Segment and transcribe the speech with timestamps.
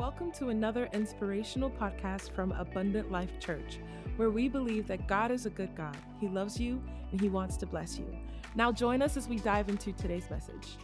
[0.00, 3.78] Welcome to another inspirational podcast from Abundant Life Church,
[4.16, 5.94] where we believe that God is a good God.
[6.18, 6.82] He loves you
[7.12, 8.06] and He wants to bless you.
[8.54, 10.78] Now, join us as we dive into today's message.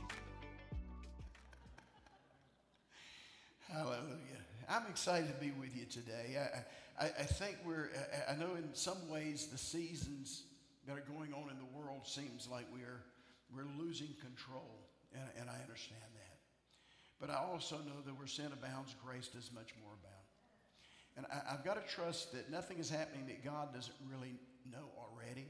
[3.72, 4.42] Hallelujah.
[4.68, 6.36] I'm excited to be with you today.
[7.00, 7.88] I, I, I think we're,
[8.28, 10.42] I know in some ways the seasons
[10.86, 13.00] that are going on in the world seems like we're,
[13.50, 16.25] we're losing control, and, and I understand that.
[17.20, 20.16] But I also know that where sin abounds, grace does much more abound.
[21.16, 24.34] And I, have got to trust that nothing is happening that God doesn't really
[24.70, 25.46] know already.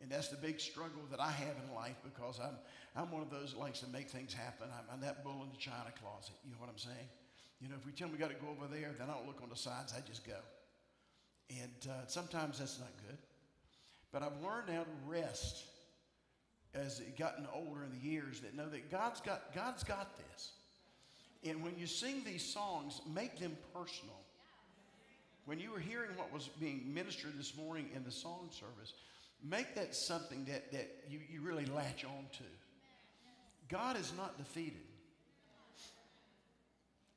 [0.00, 2.56] And that's the big struggle that I have in life because I'm,
[2.96, 4.68] I'm one of those that likes to make things happen.
[4.72, 6.34] I'm, I'm that bull in the china closet.
[6.44, 7.08] You know what I'm saying?
[7.60, 9.26] You know, if we tell them we got to go over there, then I don't
[9.26, 10.40] look on the sides, I just go.
[11.50, 13.18] And uh, sometimes that's not good.
[14.12, 15.64] But I've learned how to rest
[16.74, 20.52] as it gotten older in the years that know that God's got, God's got this.
[21.44, 24.16] And when you sing these songs, make them personal.
[25.46, 28.92] When you were hearing what was being ministered this morning in the song service,
[29.42, 32.44] make that something that, that you, you really latch on to.
[33.68, 34.82] God is not defeated.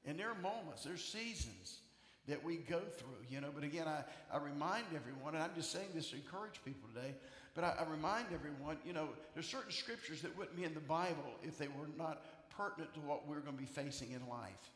[0.05, 1.79] And there are moments, there's seasons
[2.27, 3.49] that we go through, you know.
[3.53, 7.13] But again, I, I remind everyone, and I'm just saying this to encourage people today,
[7.55, 10.79] but I, I remind everyone, you know, there's certain scriptures that wouldn't be in the
[10.79, 12.23] Bible if they were not
[12.57, 14.69] pertinent to what we're going to be facing in life.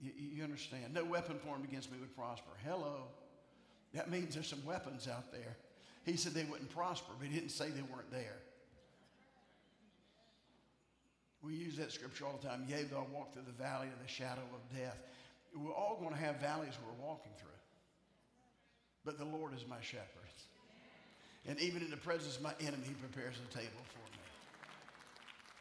[0.00, 0.94] You, you understand?
[0.94, 2.50] No weapon formed against me would prosper.
[2.64, 3.04] Hello.
[3.94, 5.56] That means there's some weapons out there.
[6.04, 8.38] He said they wouldn't prosper, but he didn't say they weren't there.
[11.42, 12.64] We use that scripture all the time.
[12.68, 14.96] Yea, though I walk through the valley of the shadow of death.
[15.54, 17.50] We're all going to have valleys we're walking through.
[19.04, 20.22] But the Lord is my shepherd.
[21.46, 24.21] And even in the presence of my enemy, he prepares a table for me.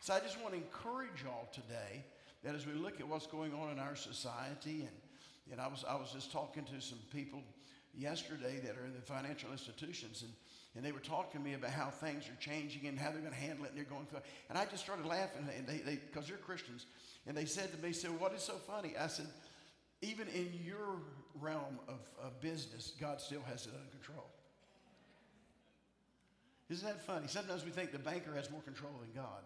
[0.01, 2.03] So I just want to encourage y'all today
[2.43, 5.85] that as we look at what's going on in our society, and, and I, was,
[5.87, 7.43] I was just talking to some people
[7.95, 10.31] yesterday that are in the financial institutions, and,
[10.75, 13.31] and they were talking to me about how things are changing and how they're going
[13.31, 14.21] to handle it, and they're going through.
[14.49, 16.87] And I just started laughing, and they, they, because they're Christians,
[17.27, 19.27] and they said to me, "So what is so funny?" I said,
[20.01, 20.97] "Even in your
[21.39, 24.25] realm of, of business, God still has it under control."
[26.71, 27.27] Isn't that funny?
[27.27, 29.43] Sometimes we think the banker has more control than God.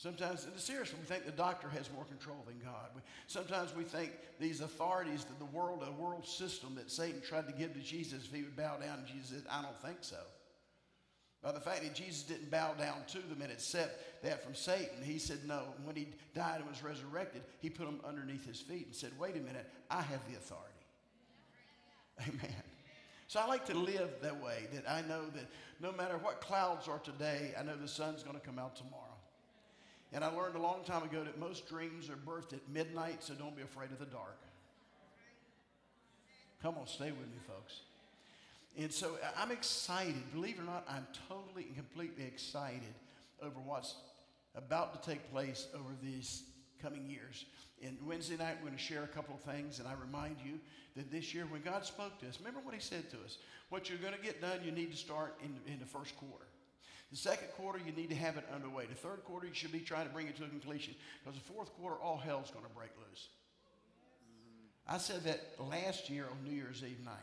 [0.00, 2.88] Sometimes, seriously, we think the doctor has more control than God.
[2.96, 7.46] We, sometimes we think these authorities that the world, a world system that Satan tried
[7.48, 10.16] to give to Jesus, if he would bow down, Jesus said, I don't think so.
[11.42, 15.02] By the fact that Jesus didn't bow down to them and accept that from Satan,
[15.04, 15.64] he said no.
[15.84, 19.36] When he died and was resurrected, he put them underneath his feet and said, Wait
[19.36, 20.66] a minute, I have the authority.
[22.26, 22.62] Amen.
[23.26, 25.46] So I like to live that way, that I know that
[25.78, 29.19] no matter what clouds are today, I know the sun's going to come out tomorrow.
[30.12, 33.34] And I learned a long time ago that most dreams are birthed at midnight, so
[33.34, 34.38] don't be afraid of the dark.
[36.62, 37.80] Come on, stay with me, folks.
[38.76, 40.32] And so I'm excited.
[40.32, 42.94] Believe it or not, I'm totally and completely excited
[43.42, 43.94] over what's
[44.54, 46.42] about to take place over these
[46.82, 47.44] coming years.
[47.82, 50.58] And Wednesday night, we're going to share a couple of things, and I remind you
[50.96, 53.38] that this year, when God spoke to us, remember what He said to us?
[53.70, 56.49] What you're going to get done, you need to start in, in the first quarter.
[57.10, 58.86] The second quarter, you need to have it underway.
[58.86, 60.94] The third quarter, you should be trying to bring it to a completion
[61.24, 63.28] because the fourth quarter, all hell's going to break loose.
[64.86, 67.14] I said that last year on New Year's Eve night.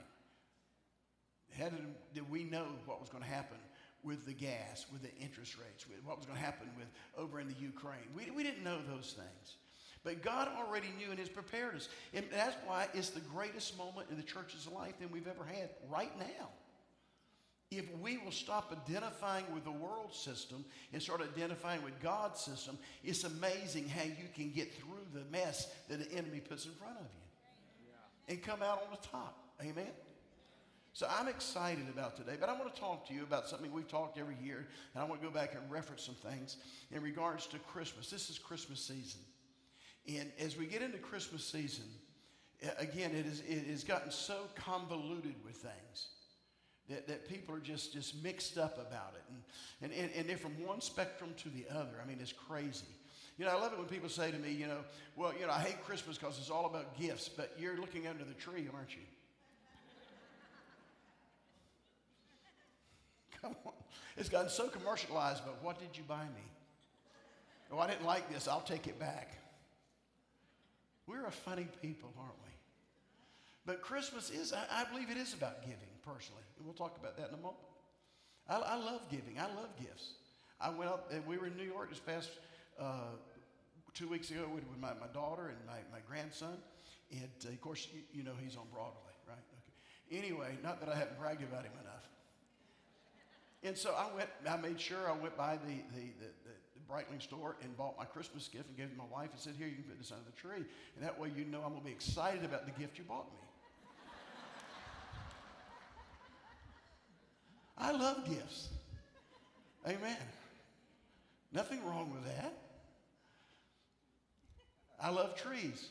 [1.57, 1.79] How did,
[2.13, 3.57] did we know what was going to happen
[4.03, 6.87] with the gas, with the interest rates, with what was going to happen with
[7.17, 8.07] over in the Ukraine?
[8.15, 9.55] We, we didn't know those things.
[10.03, 11.89] But God already knew and has prepared us.
[12.13, 15.69] And that's why it's the greatest moment in the church's life than we've ever had
[15.89, 16.49] right now.
[17.69, 20.63] If we will stop identifying with the world system
[20.93, 25.73] and start identifying with God's system, it's amazing how you can get through the mess
[25.89, 29.37] that the enemy puts in front of you and come out on the top.
[29.61, 29.91] Amen?
[30.93, 33.87] So I'm excited about today, but I want to talk to you about something we've
[33.87, 36.57] talked every year, and I want to go back and reference some things
[36.91, 38.09] in regards to Christmas.
[38.09, 39.21] This is Christmas season.
[40.07, 41.85] And as we get into Christmas season,
[42.79, 46.07] again, it, is, it has gotten so convoluted with things
[46.89, 49.23] that, that people are just, just mixed up about it.
[49.81, 51.99] And, and, and they're from one spectrum to the other.
[52.01, 52.85] I mean, it's crazy.
[53.37, 54.79] You know, I love it when people say to me, you know,
[55.15, 58.23] well, you know, I hate Christmas because it's all about gifts, but you're looking under
[58.23, 59.03] the tree, aren't you?
[63.41, 63.73] Come on.
[64.15, 66.43] It's gotten so commercialized, but what did you buy me?
[67.71, 68.47] Oh, I didn't like this.
[68.47, 69.37] I'll take it back.
[71.05, 72.51] We're a funny people, aren't we?
[73.65, 75.77] But Christmas is, I, I believe it is about giving
[76.07, 76.43] personally.
[76.57, 77.67] And we'll talk about that in a moment.
[78.47, 79.37] I, I love giving.
[79.37, 80.15] I love gifts.
[80.59, 82.31] I went up, and we were in New York this past
[82.79, 83.11] uh,
[83.93, 86.57] two weeks ago with, my, my daughter and my, my grandson.
[87.11, 89.37] And uh, of course, you, you know he's on Broadway, right?
[89.37, 90.23] Okay.
[90.23, 92.07] Anyway, not that I haven't bragged about him enough.
[93.63, 97.21] And so I went, I made sure I went by the, the, the, the Breitling
[97.21, 99.67] store and bought my Christmas gift and gave it to my wife and said, Here,
[99.67, 100.63] you can put this under the tree.
[100.95, 103.27] And that way you know I'm going to be excited about the gift you bought
[103.33, 103.46] me.
[107.77, 108.69] I love gifts.
[109.85, 110.17] Amen.
[111.53, 112.53] Nothing wrong with that.
[115.01, 115.89] I love trees.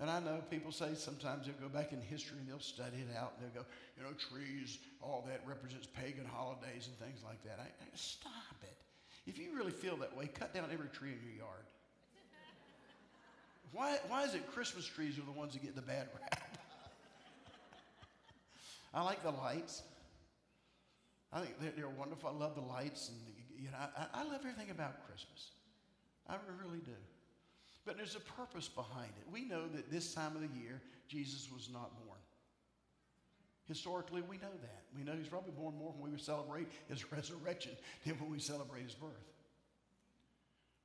[0.00, 3.16] And I know people say sometimes they'll go back in history and they'll study it
[3.16, 7.42] out and they'll go, you know, trees, all that represents pagan holidays and things like
[7.44, 7.58] that.
[7.60, 8.76] I, I, stop it.
[9.26, 11.64] If you really feel that way, cut down every tree in your yard.
[13.72, 16.48] Why, why is it Christmas trees are the ones that get the bad rap?
[18.94, 19.82] I like the lights.
[21.34, 22.30] I think they're, they're, wonderful.
[22.30, 23.18] I love the lights, and
[23.58, 25.50] you know, I, I love everything about Christmas.
[26.28, 26.92] I really do.
[27.84, 29.30] But there's a purpose behind it.
[29.30, 32.18] We know that this time of the year, Jesus was not born.
[33.66, 34.82] Historically, we know that.
[34.96, 37.72] We know he's probably born more when we celebrate his resurrection
[38.06, 39.10] than when we celebrate his birth.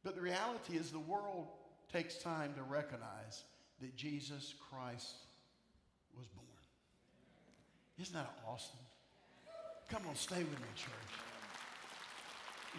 [0.04, 1.48] But the reality is, the world
[1.92, 3.44] takes time to recognize
[3.82, 5.16] that Jesus Christ
[6.18, 6.48] was born.
[8.00, 8.80] Isn't that awesome?
[9.90, 10.92] Come on, stay with me, church.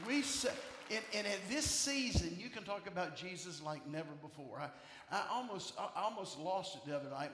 [0.06, 0.50] We say,
[0.90, 4.60] and, and at this season, you can talk about Jesus like never before.
[4.60, 4.70] I,
[5.10, 7.32] I almost, I almost lost it the other night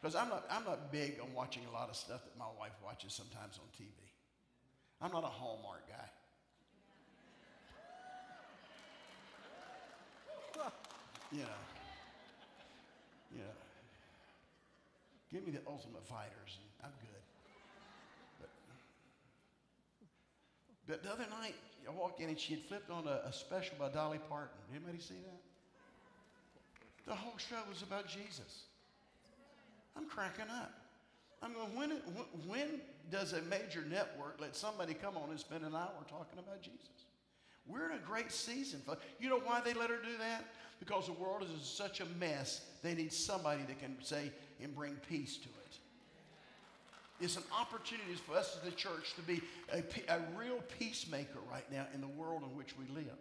[0.00, 2.72] because I'm not, I'm not big on watching a lot of stuff that my wife
[2.82, 3.90] watches sometimes on TV.
[5.00, 6.08] I'm not a Hallmark guy.
[11.32, 11.44] You know,
[13.32, 13.44] you know,
[15.32, 17.22] give me the Ultimate Fighters, and I'm good.
[18.38, 18.50] But,
[20.92, 21.54] but the other night,
[21.88, 24.58] I walked in and she had flipped on a, a special by Dolly Parton.
[24.70, 25.40] Anybody see that?
[27.06, 28.64] The whole show was about Jesus.
[29.96, 30.70] I'm cracking up.
[31.42, 31.90] I'm going, when,
[32.46, 32.80] when
[33.10, 37.06] does a major network let somebody come on and spend an hour talking about Jesus?
[37.66, 38.82] We're in a great season.
[39.18, 40.44] You know why they let her do that?
[40.78, 44.30] Because the world is such a mess, they need somebody that can say
[44.62, 45.78] and bring peace to it.
[47.22, 49.40] It's an opportunity for us as the church to be
[49.72, 49.78] a,
[50.12, 53.16] a real peacemaker right now in the world in which we live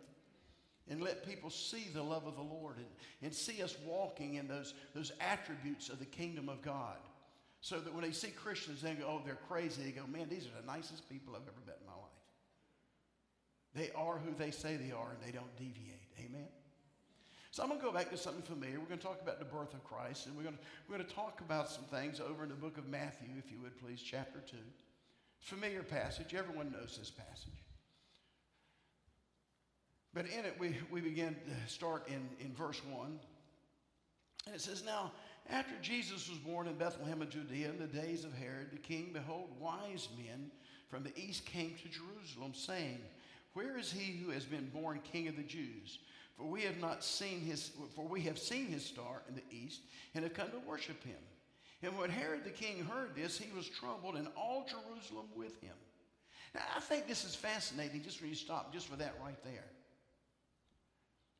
[0.90, 2.88] and let people see the love of the Lord and,
[3.22, 6.98] and see us walking in those, those attributes of the kingdom of God.
[7.62, 9.84] So that when they see Christians, they go, oh, they're crazy.
[9.84, 12.12] They go, man, these are the nicest people I've ever met in my life.
[13.76, 16.10] They are who they say they are, and they don't deviate.
[16.20, 16.48] Amen?
[17.52, 18.80] So I'm going to go back to something familiar.
[18.80, 21.08] We're going to talk about the birth of Christ, and we're going to, we're going
[21.08, 24.02] to talk about some things over in the book of Matthew, if you would please,
[24.02, 24.56] chapter 2.
[25.42, 26.34] Familiar passage.
[26.34, 27.62] Everyone knows this passage.
[30.14, 33.20] But in it, we, we begin to start in, in verse 1.
[34.46, 35.12] And it says, Now,
[35.50, 39.10] after Jesus was born in Bethlehem of Judea in the days of Herod the king,
[39.12, 40.52] behold, wise men
[40.90, 43.00] from the east came to Jerusalem, saying,
[43.54, 46.00] Where is he who has been born king of the Jews?
[46.38, 49.82] For we have not seen his, for we have seen his star in the east
[50.16, 51.18] and have come to worship him.
[51.84, 55.76] And when Herod the king heard this, he was troubled, and all Jerusalem with him.
[56.54, 59.66] Now, I think this is fascinating just when you stop just for that right there.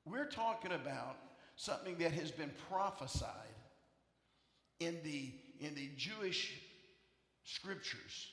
[0.06, 1.18] We're talking about
[1.56, 3.30] something that has been prophesied
[4.80, 6.60] in the, in the Jewish
[7.44, 8.32] scriptures,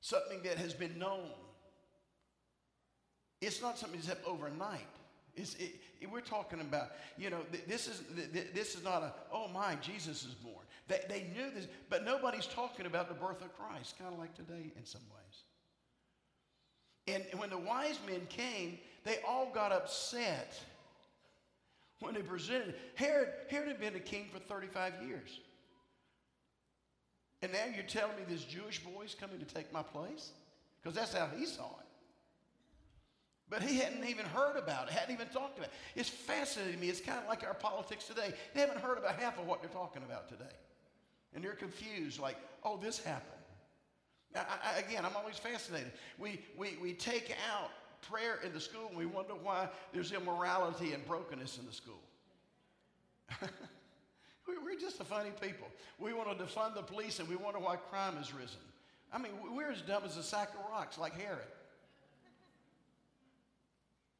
[0.00, 1.30] something that has been known.
[3.40, 4.88] It's not something that's happened overnight.
[5.38, 9.12] It, it, we're talking about, you know, th- this is th- this is not a
[9.32, 10.64] oh my Jesus is born.
[10.88, 13.98] They, they knew this, but nobody's talking about the birth of Christ.
[13.98, 15.42] Kind of like today in some ways.
[17.32, 20.60] And when the wise men came, they all got upset
[22.00, 22.74] when they presented.
[22.94, 25.40] Herod Herod had been a king for 35 years,
[27.42, 30.32] and now you're telling me this Jewish boy is coming to take my place
[30.80, 31.87] because that's how he saw it.
[33.50, 35.74] But he hadn't even heard about it, hadn't even talked about it.
[35.96, 36.88] It's fascinating to me.
[36.88, 38.34] It's kind of like our politics today.
[38.54, 40.44] They haven't heard about half of what they're talking about today.
[41.34, 43.32] And they're confused, like, oh, this happened.
[44.34, 45.92] Now, I, again, I'm always fascinated.
[46.18, 47.70] We, we, we take out
[48.02, 52.00] prayer in the school and we wonder why there's immorality and brokenness in the school.
[54.46, 55.68] we're just a funny people.
[55.98, 58.60] We want to defund the police and we wonder why crime has risen.
[59.12, 61.46] I mean, we're as dumb as a sack of rocks, like Herod.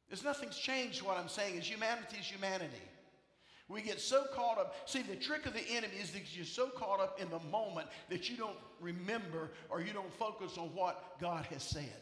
[0.09, 1.01] There's nothing's changed.
[1.03, 2.81] What I'm saying is humanity is humanity.
[3.67, 4.75] We get so caught up.
[4.85, 7.87] See, the trick of the enemy is that you're so caught up in the moment
[8.09, 12.01] that you don't remember or you don't focus on what God has said.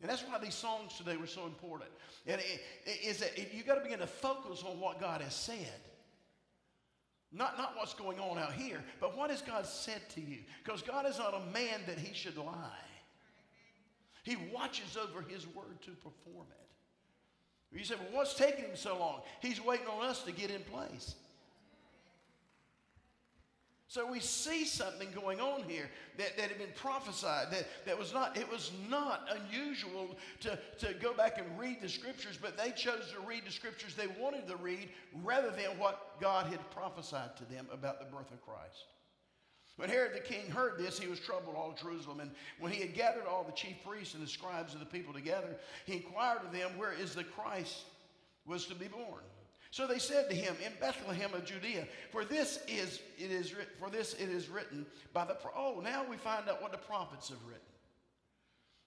[0.00, 1.90] And that's why these songs today were so important.
[2.26, 5.34] And it, it, is that you got to begin to focus on what God has
[5.34, 5.80] said.
[7.32, 10.38] Not, not what's going on out here, but what has God said to you?
[10.64, 12.70] Because God is not a man that he should lie.
[14.24, 17.78] He watches over his word to perform it.
[17.78, 19.20] You say, well, what's taking him so long?
[19.40, 21.14] He's waiting on us to get in place.
[23.88, 25.88] So we see something going on here
[26.18, 30.94] that, that had been prophesied, that, that was not, it was not unusual to, to
[30.94, 34.48] go back and read the scriptures, but they chose to read the scriptures they wanted
[34.48, 34.88] to read
[35.22, 38.86] rather than what God had prophesied to them about the birth of Christ.
[39.76, 42.20] When Herod the king heard this, he was troubled all Jerusalem.
[42.20, 45.12] And when he had gathered all the chief priests and the scribes of the people
[45.12, 47.82] together, he inquired of them, Where is the Christ
[48.46, 49.22] was to be born?
[49.72, 53.90] So they said to him, In Bethlehem of Judea, for this is it is for
[53.90, 57.42] this it is written by the oh now we find out what the prophets have
[57.44, 57.73] written.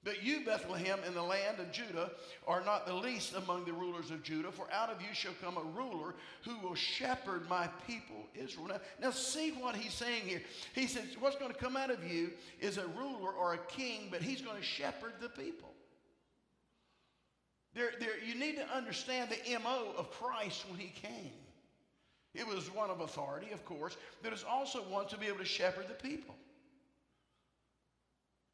[0.03, 2.11] But you, Bethlehem, in the land of Judah,
[2.47, 5.57] are not the least among the rulers of Judah, for out of you shall come
[5.57, 8.67] a ruler who will shepherd my people Israel.
[8.67, 10.41] Now, now see what he's saying here.
[10.73, 14.07] He says, What's going to come out of you is a ruler or a king,
[14.09, 15.73] but he's going to shepherd the people.
[17.73, 21.31] There, there, you need to understand the MO of Christ when he came.
[22.33, 25.45] It was one of authority, of course, but it's also one to be able to
[25.45, 26.35] shepherd the people.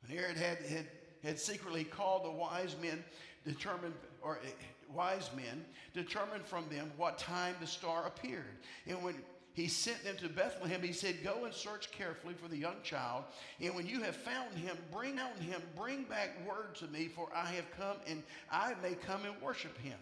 [0.02, 0.88] And Herod had, had
[1.24, 3.04] had secretly called the wise men,
[3.46, 4.50] determined, or uh,
[4.94, 8.58] wise men, determined from them what time the star appeared.
[8.88, 9.16] And when
[9.54, 13.24] he sent them to Bethlehem, he said, Go and search carefully for the young child.
[13.62, 17.30] And when you have found him, bring out him, bring back word to me, for
[17.36, 19.98] I have come and I may come and worship him.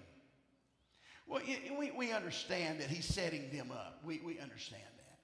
[1.27, 1.41] Well,
[1.77, 3.99] we, we understand that he's setting them up.
[4.05, 5.19] We, we understand that.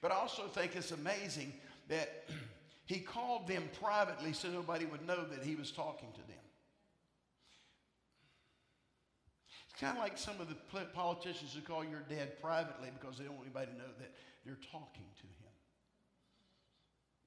[0.00, 1.52] But I also think it's amazing
[1.88, 2.24] that
[2.90, 6.42] He called them privately so nobody would know that he was talking to them.
[9.70, 10.56] It's kind of like some of the
[10.86, 14.10] politicians who call your dad privately because they don't want anybody to know that
[14.44, 15.54] they're talking to him.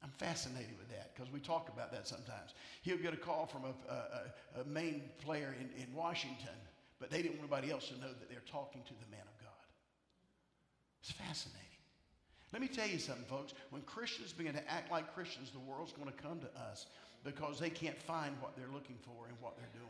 [0.03, 2.55] I'm fascinated with that because we talk about that sometimes.
[2.81, 6.59] He'll get a call from a, a, a main player in, in Washington,
[6.99, 9.39] but they didn't want anybody else to know that they're talking to the man of
[9.39, 9.63] God.
[11.01, 11.72] It's fascinating.
[12.53, 13.53] Let me tell you something, folks.
[13.71, 16.85] When Christians begin to act like Christians, the world's going to come to us
[17.23, 19.89] because they can't find what they're looking for and what they're doing.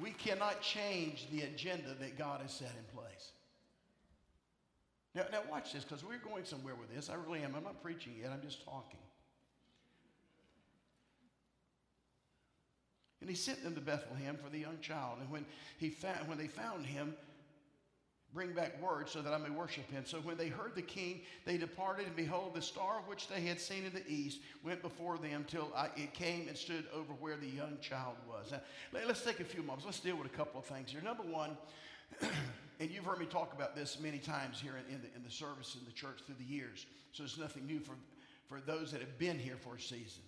[0.00, 3.32] We cannot change the agenda that God has set in place.
[5.14, 7.08] Now, now watch this because we're going somewhere with this.
[7.08, 7.54] I really am.
[7.56, 9.00] I'm not preaching yet, I'm just talking.
[13.22, 15.18] And he sent them to Bethlehem for the young child.
[15.20, 15.46] And when,
[15.78, 17.14] he found, when they found him,
[18.34, 20.04] bring back word so that I may worship him.
[20.04, 23.60] So when they heard the king, they departed, and behold, the star which they had
[23.60, 27.36] seen in the east went before them till I, it came and stood over where
[27.36, 28.52] the young child was.
[28.52, 28.60] Now,
[28.92, 29.84] let, us take a few moments.
[29.84, 31.00] Let's deal with a couple of things here.
[31.00, 31.56] Number one,
[32.80, 35.30] and you've heard me talk about this many times here in, in, the, in the
[35.30, 37.94] service in the church through the years, so it's nothing new for,
[38.48, 40.22] for those that have been here for a season.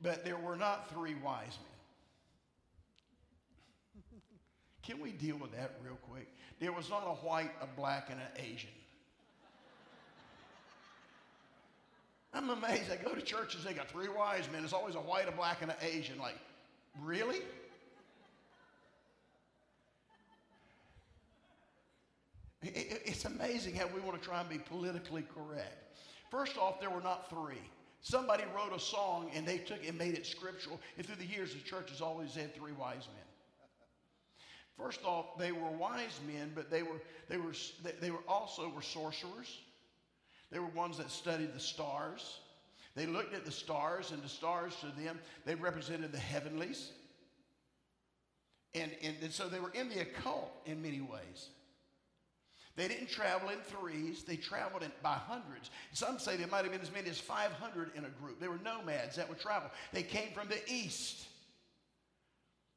[0.00, 1.77] But there were not three wise men.
[4.88, 6.26] Can we deal with that real quick?
[6.60, 8.70] There was not a white, a black, and an Asian.
[12.32, 12.90] I'm amazed.
[12.90, 14.64] I go to churches, they got three wise men.
[14.64, 16.18] It's always a white, a black, and an Asian.
[16.18, 16.38] Like,
[17.02, 17.40] really?
[22.62, 25.98] It's amazing how we want to try and be politically correct.
[26.30, 27.60] First off, there were not three.
[28.00, 30.80] Somebody wrote a song and they took it and made it scriptural.
[30.96, 33.27] And through the years, the church has always had three wise men.
[34.78, 37.52] First off, they were wise men, but they were, they were,
[38.00, 39.58] they were also were sorcerers.
[40.52, 42.38] They were ones that studied the stars.
[42.94, 46.92] They looked at the stars, and the stars to them, they represented the heavenlies.
[48.74, 51.48] And, and, and so they were in the occult in many ways.
[52.76, 55.70] They didn't travel in threes, they traveled in, by hundreds.
[55.92, 58.38] Some say there might have been as many as 500 in a group.
[58.40, 59.70] They were nomads that would travel.
[59.92, 61.27] They came from the east.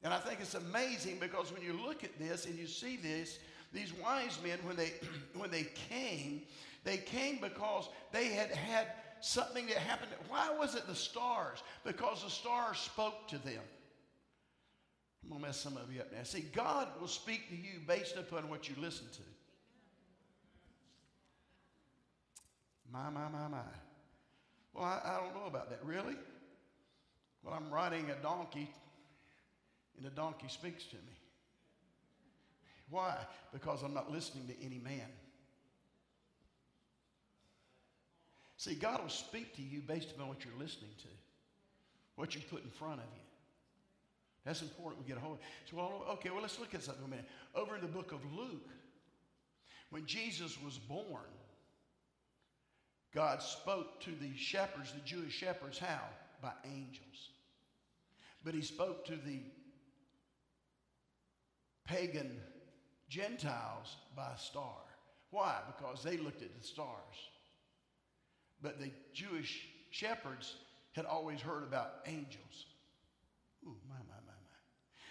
[0.03, 3.39] And I think it's amazing because when you look at this and you see this,
[3.71, 4.93] these wise men, when they,
[5.37, 6.41] when they came,
[6.83, 8.87] they came because they had had
[9.21, 10.11] something that happened.
[10.27, 11.61] Why was it the stars?
[11.83, 13.61] Because the stars spoke to them.
[15.23, 16.23] I'm going to mess some of you up now.
[16.23, 19.21] See, God will speak to you based upon what you listen to.
[22.91, 23.57] My, my, my, my.
[24.73, 25.79] Well, I, I don't know about that.
[25.85, 26.15] Really?
[27.43, 28.69] Well, I'm riding a donkey
[29.97, 31.17] and the donkey speaks to me.
[32.89, 33.15] Why?
[33.53, 35.07] Because I'm not listening to any man.
[38.57, 41.07] See, God will speak to you based upon what you're listening to.
[42.15, 43.23] what you put in front of you.
[44.45, 45.39] That's important we get a hold of.
[45.69, 47.25] So, well, okay, well, let's look at something a minute.
[47.55, 48.69] Over in the book of Luke,
[49.89, 51.31] when Jesus was born,
[53.13, 56.01] God spoke to the shepherds, the Jewish shepherds, how?
[56.41, 57.29] By angels.
[58.43, 59.39] But he spoke to the
[61.85, 62.39] pagan
[63.09, 64.77] Gentiles by star.
[65.31, 65.59] Why?
[65.67, 67.15] Because they looked at the stars.
[68.61, 70.55] But the Jewish shepherds
[70.93, 72.65] had always heard about angels.
[73.65, 74.59] Ooh, my, my, my, my.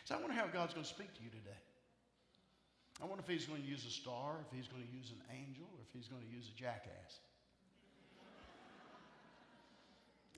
[0.04, 1.58] So I wonder how God's going to speak to you today.
[3.02, 5.22] I wonder if he's going to use a star, if he's going to use an
[5.34, 7.20] angel, or if he's going to use a jackass.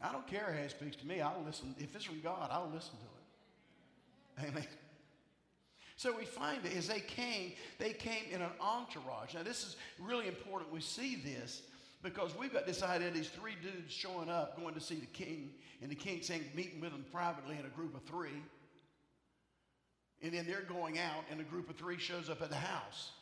[0.00, 1.20] I don't care how he speaks to me.
[1.20, 1.74] I'll listen.
[1.78, 4.48] If it's from God, I'll listen to it.
[4.48, 4.66] Amen.
[5.96, 9.34] So we find that as they came, they came in an entourage.
[9.34, 10.72] Now, this is really important.
[10.72, 11.62] We see this
[12.02, 15.50] because we've got this idea these three dudes showing up, going to see the king,
[15.80, 18.42] and the king saying, meeting with them privately in a group of three.
[20.22, 23.12] And then they're going out, and a group of three shows up at the house.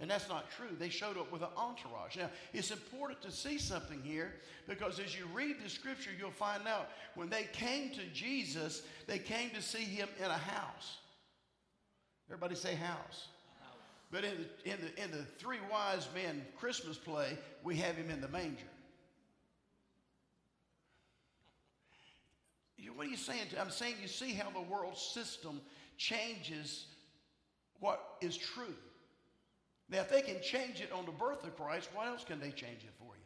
[0.00, 0.76] And that's not true.
[0.76, 2.16] They showed up with an entourage.
[2.16, 4.32] Now, it's important to see something here
[4.66, 9.20] because as you read the scripture, you'll find out when they came to Jesus, they
[9.20, 10.98] came to see him in a house.
[12.28, 13.28] Everybody say house.
[14.10, 14.32] But in
[14.64, 18.28] the, in, the, in the three wise men Christmas play, we have him in the
[18.28, 18.64] manger.
[22.94, 23.48] What are you saying?
[23.50, 25.60] To, I'm saying you see how the world system
[25.96, 26.86] changes
[27.80, 28.74] what is true.
[29.88, 32.50] Now, if they can change it on the birth of Christ, what else can they
[32.50, 33.22] change it for you?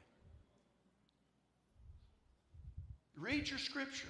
[3.22, 4.08] Read your scripture.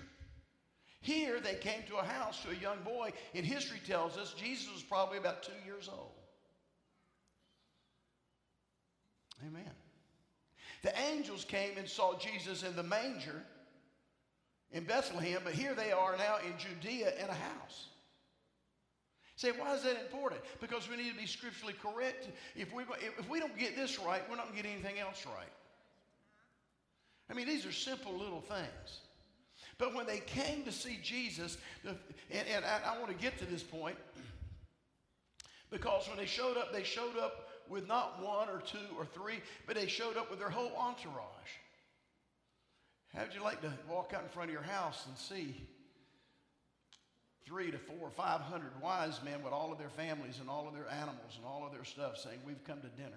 [1.01, 4.73] Here, they came to a house to a young boy, and history tells us Jesus
[4.73, 6.13] was probably about two years old.
[9.47, 9.71] Amen.
[10.83, 13.43] The angels came and saw Jesus in the manger
[14.73, 17.87] in Bethlehem, but here they are now in Judea in a house.
[19.37, 20.41] Say, why is that important?
[20.61, 22.29] Because we need to be scripturally correct.
[22.57, 25.25] If we, if we don't get this right, we're not going to get anything else
[25.27, 25.53] right.
[27.31, 29.01] I mean, these are simple little things.
[29.79, 31.97] But when they came to see Jesus, and,
[32.31, 33.97] and I, I want to get to this point
[35.71, 39.41] because when they showed up, they showed up with not one or two or three,
[39.67, 41.23] but they showed up with their whole entourage.
[43.15, 45.55] How would you like to walk out in front of your house and see
[47.47, 50.67] three to four or five hundred wise men with all of their families and all
[50.67, 53.11] of their animals and all of their stuff saying, We've come to dinner?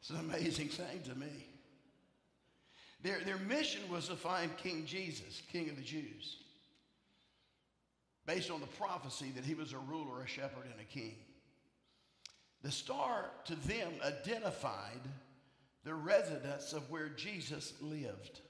[0.00, 1.46] it's an amazing thing to me.
[3.02, 6.38] Their, their mission was to find King Jesus, King of the Jews,
[8.26, 11.14] based on the prophecy that he was a ruler, a shepherd, and a king.
[12.62, 15.00] The star to them identified
[15.84, 18.40] the residence of where Jesus lived.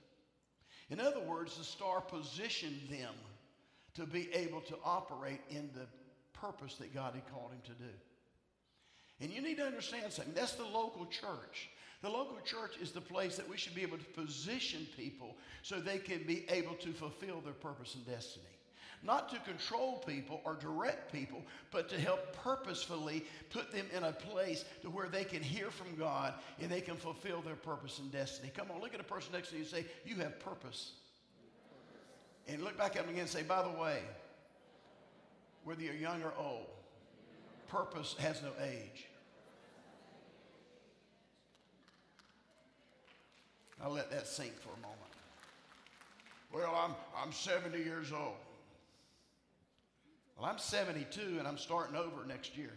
[0.91, 3.15] In other words, the star positioned them
[3.95, 5.87] to be able to operate in the
[6.33, 7.93] purpose that God had called him to do.
[9.21, 10.35] And you need to understand something.
[10.35, 11.69] That's the local church.
[12.01, 15.81] The local church is the place that we should be able to position people so
[15.81, 18.47] they can be able to fulfill their purpose and destiny.
[19.03, 24.13] Not to control people or direct people, but to help purposefully put them in a
[24.13, 28.11] place to where they can hear from God and they can fulfill their purpose and
[28.11, 28.51] destiny.
[28.57, 30.93] Come on, look at the person next to you and say, You have purpose.
[32.49, 34.03] And look back at them again and say, By the way,
[35.65, 36.67] whether you're young or old,
[37.69, 39.07] purpose has no age.
[43.83, 44.99] I'll let that sink for a moment.
[46.53, 48.35] Well, I'm, I'm 70 years old.
[50.39, 52.73] Well, I'm 72 and I'm starting over next year.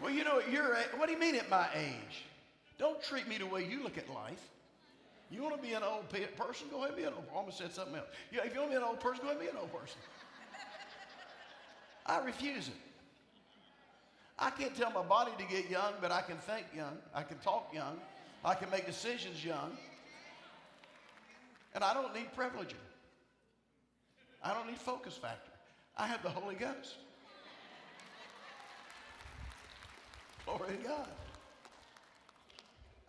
[0.00, 2.24] Well, you know, you're, what do you mean at my age?
[2.78, 4.50] Don't treat me the way you look at life.
[5.30, 6.66] You want to be an old person?
[6.70, 8.06] Go ahead and be an old I almost said something else.
[8.30, 9.72] Yeah, if you want to be an old person, go ahead and be an old
[9.72, 9.98] person.
[12.06, 12.74] I refuse it.
[14.44, 16.98] I can't tell my body to get young, but I can think young.
[17.14, 17.96] I can talk young.
[18.44, 19.72] I can make decisions young.
[21.74, 22.74] And I don't need Prevagen.
[24.42, 25.50] I don't need focus factor.
[25.96, 26.96] I have the Holy Ghost.
[30.44, 31.08] Glory to God.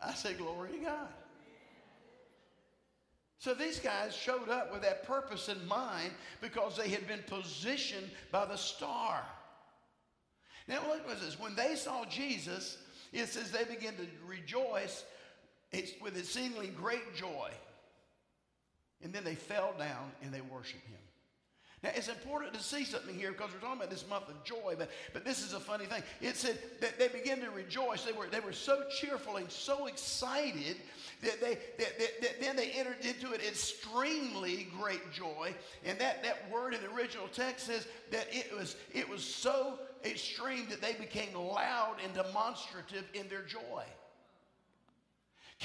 [0.02, 1.10] I say, Glory to God.
[3.40, 8.10] So these guys showed up with that purpose in mind because they had been positioned
[8.32, 9.26] by the star.
[10.68, 11.40] Now, look at this.
[11.40, 12.78] When they saw Jesus,
[13.14, 15.04] it says they began to rejoice
[16.02, 17.52] with exceedingly great joy.
[19.04, 20.98] And then they fell down and they worshiped him.
[21.86, 24.74] Now, it's important to see something here because we're talking about this month of joy,
[24.76, 26.02] but, but this is a funny thing.
[26.20, 28.04] It said that they began to rejoice.
[28.04, 30.78] They were, they were so cheerful and so excited
[31.22, 35.54] that, they, that, that, that then they entered into an extremely great joy.
[35.86, 39.78] And that, that word in the original text says that it was, it was so
[40.04, 43.84] extreme that they became loud and demonstrative in their joy.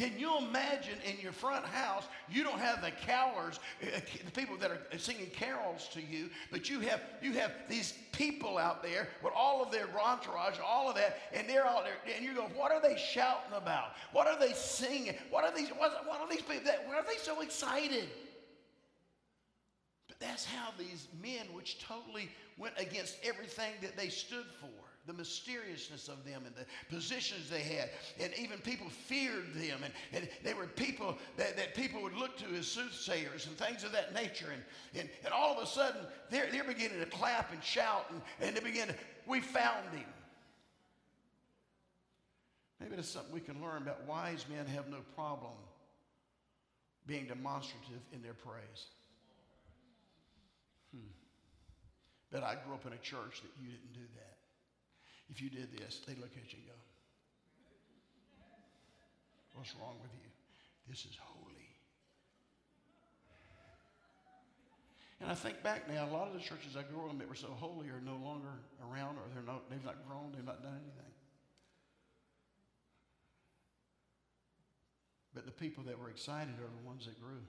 [0.01, 4.57] Can you imagine in your front house, you don't have the carolers, uh, the people
[4.57, 9.09] that are singing carols to you, but you have you have these people out there
[9.23, 12.49] with all of their entourage, all of that, and they're all there, and you go,
[12.57, 13.89] what are they shouting about?
[14.13, 15.17] What are they singing?
[15.29, 15.69] What are these?
[15.69, 16.65] What, what are these people?
[16.65, 18.09] That, why are they so excited?
[20.09, 25.13] But that's how these men, which totally went against everything that they stood for the
[25.13, 27.91] mysteriousness of them and the positions they had.
[28.21, 29.81] And even people feared them.
[29.83, 33.83] And, and they were people that, that people would look to as soothsayers and things
[33.83, 34.49] of that nature.
[34.53, 34.63] And,
[35.01, 38.07] and, and all of a sudden, they're, they're beginning to clap and shout.
[38.11, 38.95] And, and they begin
[39.27, 40.05] we found him.
[42.81, 45.53] Maybe that's something we can learn about wise men have no problem
[47.07, 48.87] being demonstrative in their praise.
[50.95, 51.11] Hmm.
[52.31, 54.30] But I grew up in a church that you didn't do that.
[55.31, 56.75] If you did this, they'd look at you and go,
[59.55, 60.29] What's wrong with you?
[60.89, 61.69] This is holy.
[65.21, 67.29] And I think back now, a lot of the churches I grew up in that
[67.29, 68.49] were so holy are no longer
[68.81, 71.13] around or they're not, they've not grown, they've not done anything.
[75.35, 77.45] But the people that were excited are the ones that grew.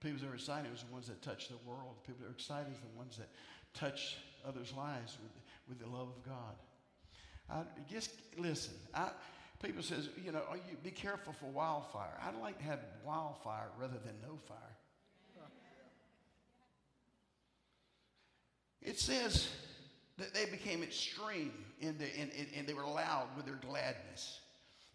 [0.00, 2.02] People that were excited was the ones that touched the world.
[2.04, 3.30] People that were excited are the ones that
[3.72, 6.54] touch others' lives with with the love of God.
[7.50, 8.74] I, just listen.
[8.94, 9.10] I,
[9.62, 12.18] people says, you know, you be careful for wildfire.
[12.22, 14.58] I'd like to have wildfire rather than no fire.
[18.84, 19.48] It says
[20.18, 24.40] that they became extreme in in, and they were loud with their gladness.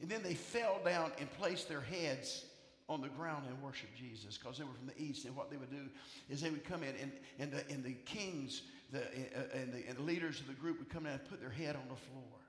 [0.02, 2.46] And then they fell down and placed their heads
[2.90, 5.26] on the ground and worship Jesus because they were from the east.
[5.26, 5.90] And what they would do
[6.30, 9.88] is they would come in, and, and, the, and the kings the, uh, and, the,
[9.88, 11.96] and the leaders of the group would come down and put their head on the
[11.96, 12.40] floor.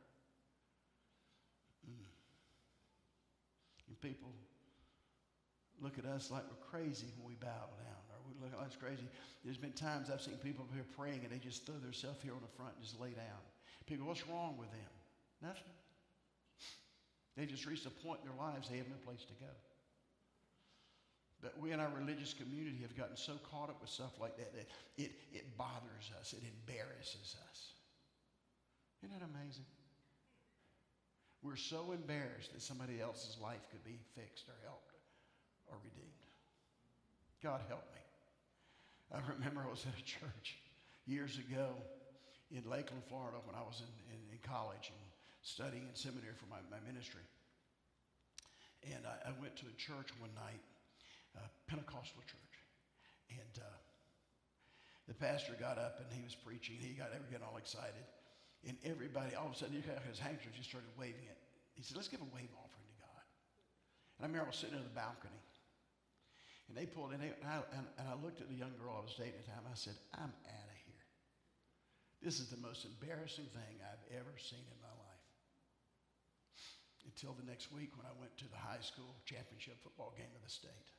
[1.88, 2.06] Mm.
[3.88, 4.30] And people
[5.80, 8.76] look at us like we're crazy when we bow down, or we look at us
[8.78, 9.06] crazy.
[9.44, 12.32] There's been times I've seen people up here praying and they just throw themselves here
[12.32, 13.42] on the front and just lay down.
[13.86, 14.92] People, what's wrong with them?
[15.42, 15.74] Nothing.
[17.36, 19.50] They just reached a point in their lives they have no place to go.
[21.42, 24.52] But we in our religious community have gotten so caught up with stuff like that
[24.54, 27.72] that it, it bothers us, it embarrasses us.
[29.02, 29.66] Isn't that amazing?
[31.42, 34.98] We're so embarrassed that somebody else's life could be fixed or helped
[35.70, 36.10] or redeemed.
[37.42, 38.02] God help me.
[39.14, 40.58] I remember I was at a church
[41.06, 41.70] years ago
[42.50, 45.02] in Lakeland, Florida, when I was in, in, in college and
[45.42, 47.22] studying in seminary for my, my ministry.
[48.82, 50.60] And I, I went to a church one night
[51.68, 52.56] Pentecostal church.
[53.28, 53.76] And uh,
[55.06, 56.80] the pastor got up and he was preaching.
[56.80, 58.04] He got everyone all excited.
[58.66, 61.38] And everybody, all of a sudden, he got his handkerchief, just started waving it.
[61.76, 63.24] He said, let's give a wave offering to God.
[64.18, 65.38] And I remember I was sitting in the balcony.
[66.66, 69.06] And they pulled in, and I, and, and I looked at the young girl I
[69.06, 69.64] was dating at the time.
[69.64, 71.04] I said, I'm out of here.
[72.20, 75.24] This is the most embarrassing thing I've ever seen in my life.
[77.08, 80.44] Until the next week when I went to the high school championship football game of
[80.44, 80.92] the state.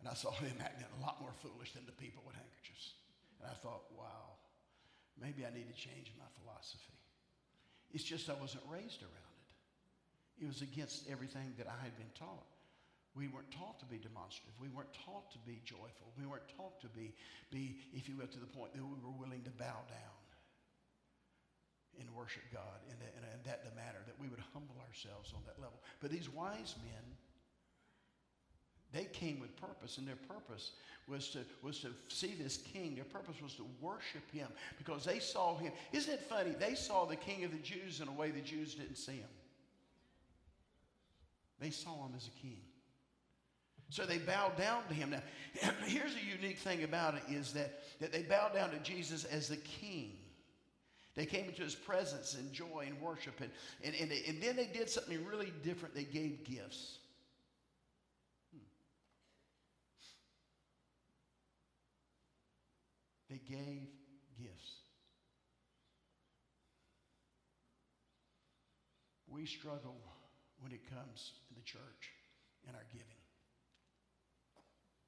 [0.00, 2.94] And I saw them acting a lot more foolish than the people with handkerchiefs.
[3.42, 4.38] And I thought, wow,
[5.18, 6.98] maybe I need to change my philosophy.
[7.90, 9.36] It's just I wasn't raised around
[10.38, 10.44] it.
[10.44, 12.46] It was against everything that I had been taught.
[13.16, 14.54] We weren't taught to be demonstrative.
[14.62, 16.14] We weren't taught to be joyful.
[16.14, 17.10] We weren't taught to be,
[17.50, 20.18] be, if you will, to the point that we were willing to bow down
[21.98, 25.42] and worship God and, and, and that the matter, that we would humble ourselves on
[25.50, 25.82] that level.
[25.98, 27.04] But these wise men
[28.92, 30.72] they came with purpose, and their purpose
[31.06, 32.94] was to, was to see this king.
[32.94, 34.48] Their purpose was to worship him
[34.78, 35.72] because they saw him.
[35.92, 36.54] Isn't it funny?
[36.58, 39.28] They saw the king of the Jews in a way the Jews didn't see him.
[41.60, 42.60] They saw him as a king.
[43.90, 45.10] So they bowed down to him.
[45.10, 45.22] Now,
[45.86, 49.48] here's a unique thing about it is that, that they bowed down to Jesus as
[49.48, 50.12] the king.
[51.14, 53.40] They came into his presence in joy and worship.
[53.40, 53.50] And,
[53.82, 55.94] and, and, and then they did something really different.
[55.94, 56.98] They gave gifts.
[63.28, 63.88] They gave
[64.40, 64.72] gifts.
[69.28, 70.00] We struggle
[70.60, 72.10] when it comes to the church
[72.66, 73.22] and our giving.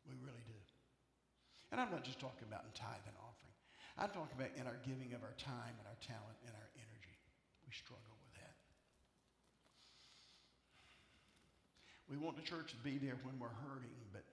[0.04, 0.60] We really do.
[1.72, 3.56] And I'm not just talking about in tithe and offering.
[3.96, 7.16] I'm talking about in our giving of our time and our talent and our energy.
[7.64, 8.56] We struggle with that.
[12.10, 14.26] We want the church to be there when we're hurting, but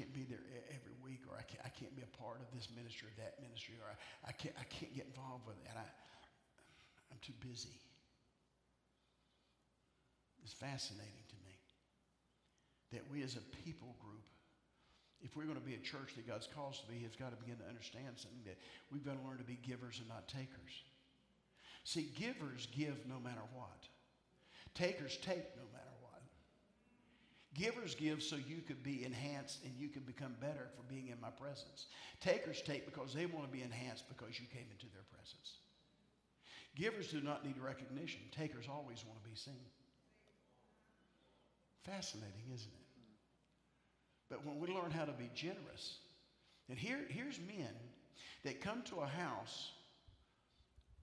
[0.00, 0.40] can't be there
[0.72, 3.36] every week, or I can't, I can't be a part of this ministry or that
[3.44, 5.68] ministry, or I, I, can't, I can't get involved with it.
[5.76, 5.84] I,
[7.12, 7.76] I'm too busy.
[10.40, 11.52] It's fascinating to me
[12.96, 14.24] that we as a people group
[15.20, 17.28] if we're going to be a church that God's called us to be, it's got
[17.28, 18.56] to begin to understand something that
[18.90, 20.80] we've got to learn to be givers and not takers.
[21.84, 23.84] See, givers give no matter what.
[24.72, 25.89] Takers take no matter.
[27.54, 31.20] Givers give so you could be enhanced and you could become better for being in
[31.20, 31.86] my presence.
[32.20, 35.54] Takers take because they want to be enhanced because you came into their presence.
[36.76, 38.20] Givers do not need recognition.
[38.30, 39.66] Takers always want to be seen.
[41.84, 42.80] Fascinating, isn't it?
[44.28, 45.98] But when we learn how to be generous,
[46.68, 47.74] and here, here's men
[48.44, 49.72] that come to a house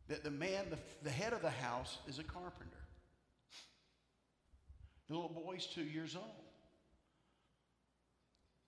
[0.07, 2.66] that the man, the, the head of the house, is a carpenter.
[5.07, 6.25] The little boy's two years old.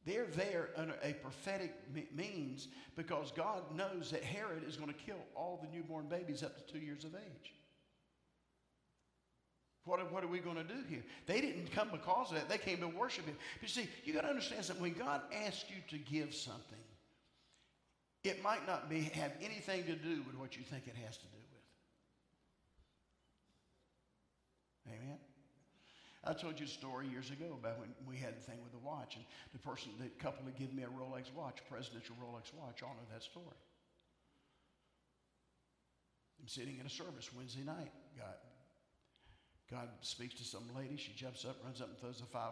[0.05, 1.75] They're there under a prophetic
[2.15, 6.55] means because God knows that Herod is going to kill all the newborn babies up
[6.55, 7.53] to two years of age.
[9.85, 11.03] What are, what are we going to do here?
[11.25, 12.47] They didn't come because of that.
[12.47, 13.35] They came to worship Him.
[13.59, 14.81] But you see, you got to understand something.
[14.81, 16.77] When God asks you to give something,
[18.23, 21.25] it might not be, have anything to do with what you think it has to
[21.25, 21.37] do
[24.85, 24.93] with.
[24.95, 25.17] Amen?
[26.23, 28.83] I told you a story years ago about when we had the thing with the
[28.83, 32.83] watch, and the person, the couple that gave me a Rolex watch, presidential Rolex watch,
[32.83, 33.59] all know that story.
[36.41, 37.91] I'm sitting in a service Wednesday night.
[38.17, 38.35] God,
[39.71, 40.97] God speaks to some lady.
[40.97, 42.51] She jumps up, runs up, and throws a $500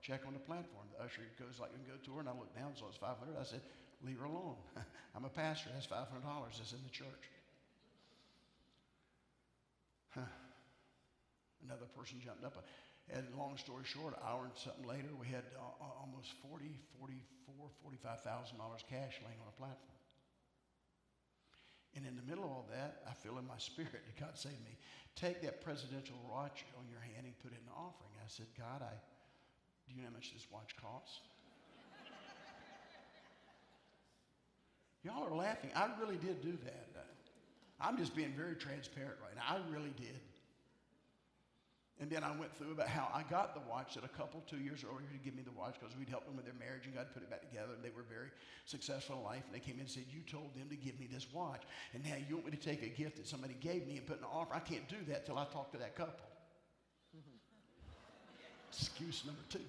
[0.00, 0.88] check on the platform.
[0.96, 3.36] The usher goes like, and go to her, and I look down, so it's 500
[3.38, 3.60] I said,
[4.04, 4.56] leave her alone.
[5.16, 5.70] I'm a pastor.
[5.72, 6.08] That's $500.
[6.56, 7.24] That's in the church.
[10.14, 10.30] Huh.
[11.64, 12.64] Another person jumped up.
[13.12, 17.68] And long story short, an hour and something later, we had uh, almost 40, 44,
[17.84, 18.56] $45,000
[18.88, 20.00] cash laying on a platform.
[21.94, 24.64] And in the middle of all that, I feel in my spirit that God saved
[24.64, 24.76] me.
[25.14, 28.16] Take that presidential watch on your hand and put it in the offering.
[28.18, 28.96] I said, God, I
[29.86, 31.20] do you know how much this watch costs?
[35.04, 35.70] Y'all are laughing.
[35.76, 36.88] I really did do that.
[37.80, 39.60] I'm just being very transparent right now.
[39.60, 40.20] I really did.
[42.00, 44.58] And then I went through about how I got the watch that a couple two
[44.58, 46.94] years earlier to give me the watch because we'd helped them with their marriage and
[46.94, 47.70] God put it back together.
[47.74, 48.30] And they were very
[48.66, 49.42] successful in life.
[49.46, 51.62] And they came in and said, You told them to give me this watch.
[51.94, 54.18] And now you want me to take a gift that somebody gave me and put
[54.18, 54.54] in an offer.
[54.54, 56.26] I can't do that till I talk to that couple.
[58.72, 59.60] Excuse number two.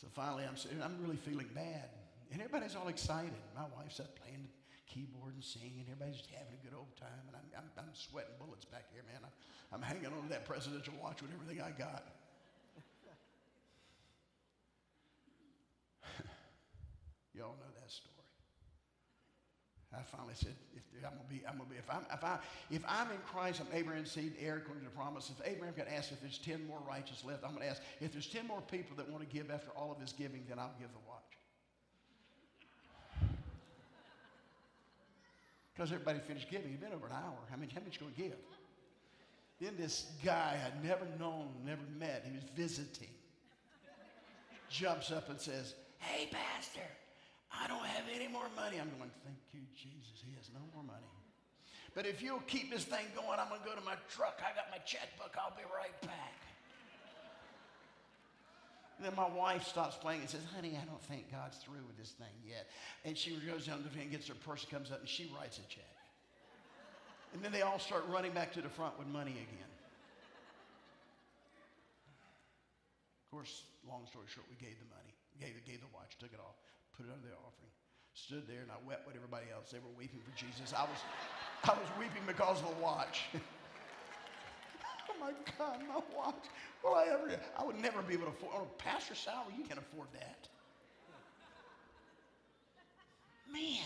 [0.00, 1.90] So finally, I'm, I'm really feeling bad.
[2.32, 3.32] And everybody's all excited.
[3.54, 4.48] My wife's up playing
[4.88, 5.84] keyboard and singing.
[5.86, 7.28] Everybody's just having a good old time.
[7.28, 9.20] And I'm, I'm, I'm sweating bullets back here, man.
[9.22, 9.30] I'm,
[9.72, 12.08] I'm hanging on to that presidential watch with everything I got.
[17.36, 18.18] Y'all know that story.
[19.92, 22.38] I finally said, if I'm gonna be, I'm gonna be, if I'm, if I,
[22.70, 25.30] if I'm in Christ, I'm Abraham's seed, heir according to the promise.
[25.30, 28.26] If Abraham got asked if there's ten more righteous left, I'm gonna ask if there's
[28.26, 30.92] ten more people that want to give after all of his giving, then I'll give
[30.92, 31.17] the watch.
[35.78, 36.74] Because everybody finished giving.
[36.74, 37.38] He'd been over an hour.
[37.48, 38.34] How much, how much going to give?
[39.62, 43.14] Then this guy I'd never known, never met, he was visiting,
[44.68, 46.82] jumps up and says, Hey, Pastor,
[47.54, 48.82] I don't have any more money.
[48.82, 50.18] I'm going, Thank you, Jesus.
[50.26, 51.06] He has no more money.
[51.94, 54.42] But if you'll keep this thing going, I'm going to go to my truck.
[54.42, 55.38] I got my checkbook.
[55.38, 56.42] I'll be right back.
[58.98, 61.96] And then my wife stops playing and says, Honey, I don't think God's through with
[61.96, 62.66] this thing yet.
[63.06, 65.58] And she goes down to the and gets her purse, comes up, and she writes
[65.58, 65.86] a check.
[67.32, 69.70] And then they all start running back to the front with money again.
[73.22, 76.40] Of course, long story short, we gave the money, gave, gave the watch, took it
[76.40, 76.58] off,
[76.96, 77.70] put it under the offering,
[78.18, 79.70] stood there, and I wept with everybody else.
[79.70, 80.74] They were weeping for Jesus.
[80.74, 80.98] I was,
[81.70, 83.30] I was weeping because of the watch.
[85.28, 86.44] oh my God, my watch.
[86.82, 87.40] Will I ever?
[87.58, 88.54] I would never be able to afford.
[88.62, 90.48] A pastor salary, you can't afford that.
[93.52, 93.84] Man.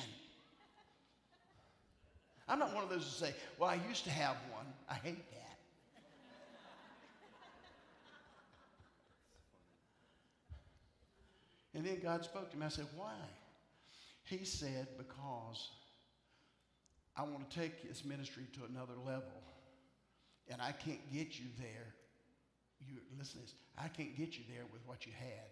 [2.48, 4.66] I'm not one of those who say, well, I used to have one.
[4.90, 5.38] I hate that.
[11.74, 12.66] And then God spoke to me.
[12.66, 13.14] I said, why?
[14.24, 15.70] He said, because
[17.16, 19.42] I want to take this ministry to another level.
[20.50, 21.94] And I can't get you there
[22.88, 23.55] you listen to this.
[23.78, 25.48] I can't get you there with what you had.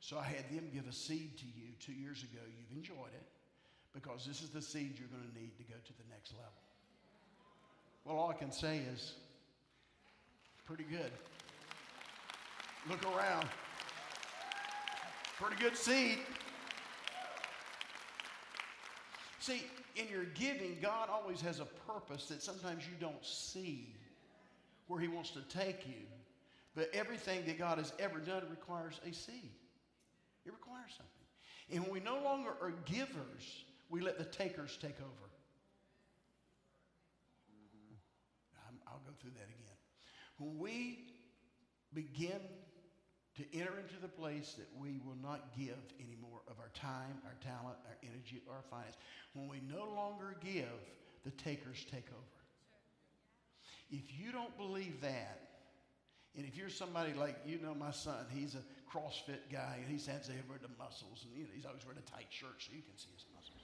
[0.00, 2.42] So I had them give a seed to you two years ago.
[2.44, 3.26] You've enjoyed it
[3.94, 6.52] because this is the seed you're going to need to go to the next level.
[8.04, 9.14] Well, all I can say is
[10.66, 11.10] pretty good.
[12.88, 13.48] Look around.
[15.40, 16.18] Pretty good seed.
[19.44, 19.62] See,
[19.94, 23.94] in your giving, God always has a purpose that sometimes you don't see
[24.86, 26.06] where He wants to take you.
[26.74, 29.52] But everything that God has ever done requires a seed,
[30.46, 31.26] it requires something.
[31.70, 35.30] And when we no longer are givers, we let the takers take over.
[38.88, 39.76] i will go through that again.
[40.38, 41.00] When we
[41.92, 42.40] begin
[43.36, 47.18] to enter into the place that we will not give any more of our time,
[47.24, 48.96] our talent, our energy, our finance.
[49.32, 50.78] When we no longer give,
[51.24, 52.40] the takers take over.
[53.90, 55.40] If you don't believe that,
[56.36, 59.94] and if you're somebody like, you know, my son, he's a CrossFit guy, and he
[60.10, 62.82] has ever the muscles, and you know, he's always wearing a tight shirt so you
[62.82, 63.60] can see his muscles.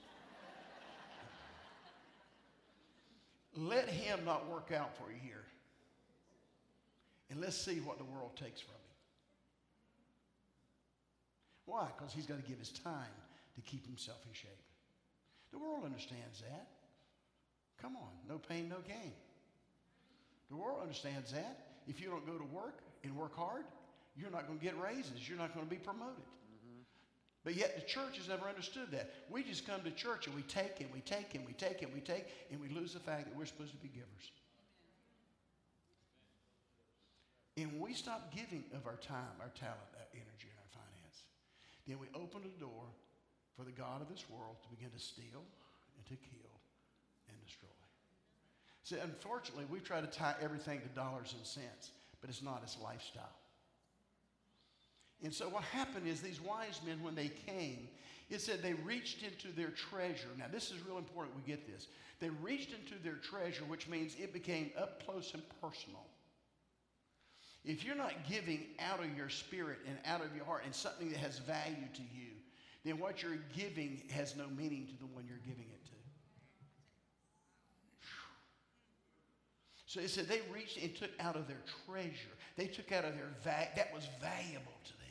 [3.53, 5.43] Let him not work out for you here.
[7.29, 8.80] And let's see what the world takes from.
[11.65, 11.87] Why?
[11.97, 13.15] Because he's got to give his time
[13.55, 14.51] to keep himself in shape.
[15.51, 16.67] The world understands that.
[17.81, 19.13] Come on, no pain, no gain.
[20.49, 21.67] The world understands that.
[21.87, 23.63] If you don't go to work and work hard,
[24.15, 25.27] you're not going to get raises.
[25.27, 26.19] You're not going to be promoted.
[26.19, 26.81] Mm-hmm.
[27.43, 29.09] But yet the church has never understood that.
[29.29, 31.93] We just come to church and we take and we take and we take and
[31.93, 34.31] we take and we lose the fact that we're supposed to be givers.
[37.57, 40.50] And we stop giving of our time, our talent, our energy, and our finance,
[41.87, 42.85] then we open the door
[43.55, 45.43] for the God of this world to begin to steal
[45.97, 46.51] and to kill
[47.27, 47.69] and destroy.
[48.83, 52.77] See, unfortunately, we try to tie everything to dollars and cents, but it's not, it's
[52.81, 53.35] lifestyle.
[55.23, 57.87] And so what happened is these wise men, when they came,
[58.29, 60.29] it said they reached into their treasure.
[60.37, 61.87] Now, this is real important we get this.
[62.19, 66.05] They reached into their treasure, which means it became up close and personal.
[67.63, 71.09] If you're not giving out of your spirit and out of your heart and something
[71.09, 72.31] that has value to you,
[72.83, 75.91] then what you're giving has no meaning to the one you're giving it to.
[79.85, 82.31] So it said they reached and took out of their treasure.
[82.55, 85.01] They took out of their va- that was valuable to them.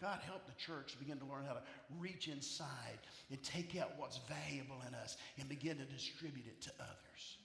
[0.00, 1.62] God help the church begin to learn how to
[1.98, 2.98] reach inside
[3.30, 7.36] and take out what's valuable in us and begin to distribute it to others.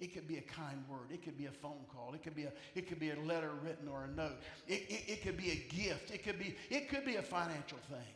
[0.00, 1.10] It could be a kind word.
[1.12, 2.14] It could be a phone call.
[2.14, 4.38] It could be a, it could be a letter written or a note.
[4.68, 6.12] It, it, it could be a gift.
[6.12, 8.14] It could be, it could be a financial thing.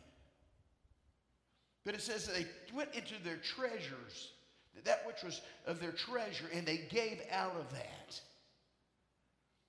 [1.85, 4.31] But it says they went into their treasures,
[4.85, 8.21] that which was of their treasure, and they gave out of that.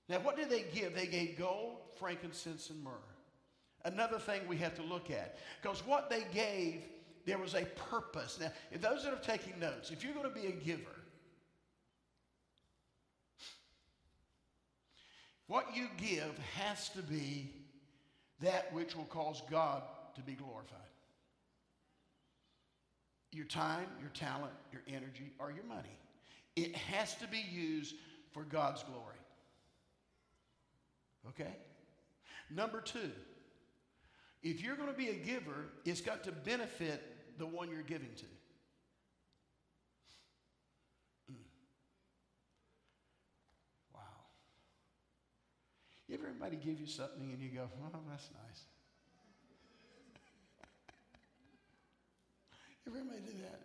[0.08, 0.94] Now, what did they give?
[0.94, 2.92] They gave gold, frankincense, and myrrh.
[3.84, 5.38] Another thing we have to look at.
[5.60, 6.82] Because what they gave,
[7.26, 8.38] there was a purpose.
[8.40, 11.03] Now, those that are taking notes, if you're going to be a giver,
[15.46, 17.50] What you give has to be
[18.40, 19.82] that which will cause God
[20.16, 20.80] to be glorified.
[23.32, 25.98] Your time, your talent, your energy, or your money.
[26.56, 27.96] It has to be used
[28.32, 29.16] for God's glory.
[31.28, 31.56] Okay?
[32.50, 33.10] Number two,
[34.42, 37.02] if you're going to be a giver, it's got to benefit
[37.38, 38.26] the one you're giving to.
[46.14, 48.62] Ever anybody give you something and you go, oh, that's nice?
[52.86, 53.60] Ever anybody do that?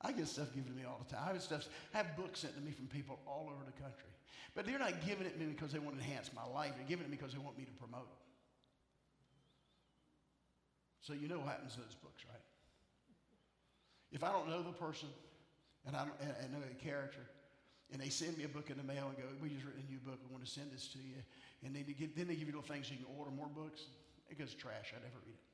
[0.00, 1.24] I get stuff given to me all the time.
[1.28, 4.08] I have stuff, I have books sent to me from people all over the country.
[4.54, 6.72] But they're not giving it to me because they want to enhance my life.
[6.76, 8.08] They're giving it because they want me to promote.
[11.00, 12.40] So you know what happens to those books, right?
[14.12, 15.08] If I don't know the person
[15.86, 17.20] and I, and, and know a character,
[17.92, 19.90] and they send me a book in the mail and go, we just written a
[19.90, 20.18] new book.
[20.26, 21.20] We want to send this to you.
[21.64, 23.82] And they get, then they give you little things so you can order more books.
[24.28, 24.92] It goes trash.
[24.92, 25.44] I never read it.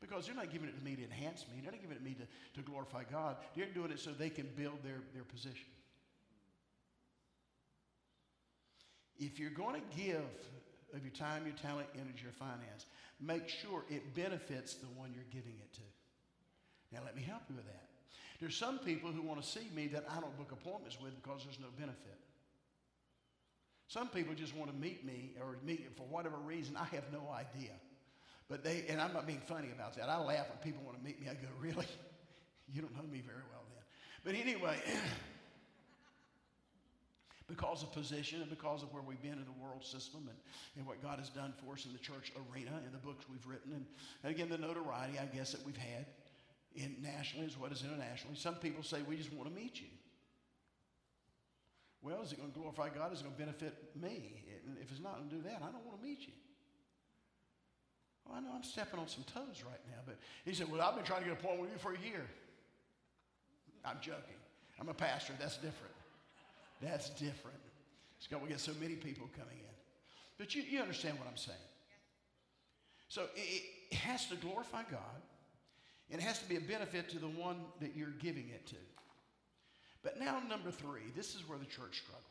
[0.00, 1.60] Because they're not giving it to me to enhance me.
[1.60, 3.36] They're not giving it to me to, to glorify God.
[3.56, 5.66] They're doing it so they can build their, their position.
[9.18, 10.22] If you're going to give
[10.94, 12.86] of your time, your talent, energy, your finance,
[13.20, 15.82] make sure it benefits the one you're giving it to.
[16.92, 17.87] Now, let me help you with that.
[18.40, 21.42] There's some people who want to see me that I don't book appointments with because
[21.44, 22.18] there's no benefit.
[23.88, 26.76] Some people just want to meet me or meet me for whatever reason.
[26.76, 27.72] I have no idea.
[28.48, 30.08] But they, and I'm not being funny about that.
[30.08, 31.28] I laugh when people want to meet me.
[31.28, 31.86] I go, really?
[32.72, 33.82] You don't know me very well then.
[34.24, 34.76] But anyway,
[37.48, 40.36] because of position and because of where we've been in the world system and,
[40.76, 43.46] and what God has done for us in the church arena and the books we've
[43.46, 43.72] written.
[43.72, 43.86] And,
[44.22, 46.04] and again, the notoriety, I guess, that we've had
[46.78, 48.36] in nationally as well as internationally.
[48.36, 49.88] Some people say, we just want to meet you.
[52.02, 53.12] Well, is it going to glorify God?
[53.12, 54.44] Is it going to benefit me?
[54.66, 56.32] And if it's not going to do that, I don't want to meet you.
[58.24, 60.94] Well, I know I'm stepping on some toes right now, but he said, Well, I've
[60.94, 62.26] been trying to get a point with you for a year.
[63.84, 64.36] I'm joking.
[64.78, 65.32] I'm a pastor.
[65.40, 65.94] That's different.
[66.80, 67.58] That's different.
[68.18, 69.74] It's got we get so many people coming in.
[70.36, 71.58] But you, you understand what I'm saying.
[73.08, 75.22] So it, it has to glorify God,
[76.10, 78.76] and it has to be a benefit to the one that you're giving it to.
[80.02, 82.24] But now, number three, this is where the church struggles.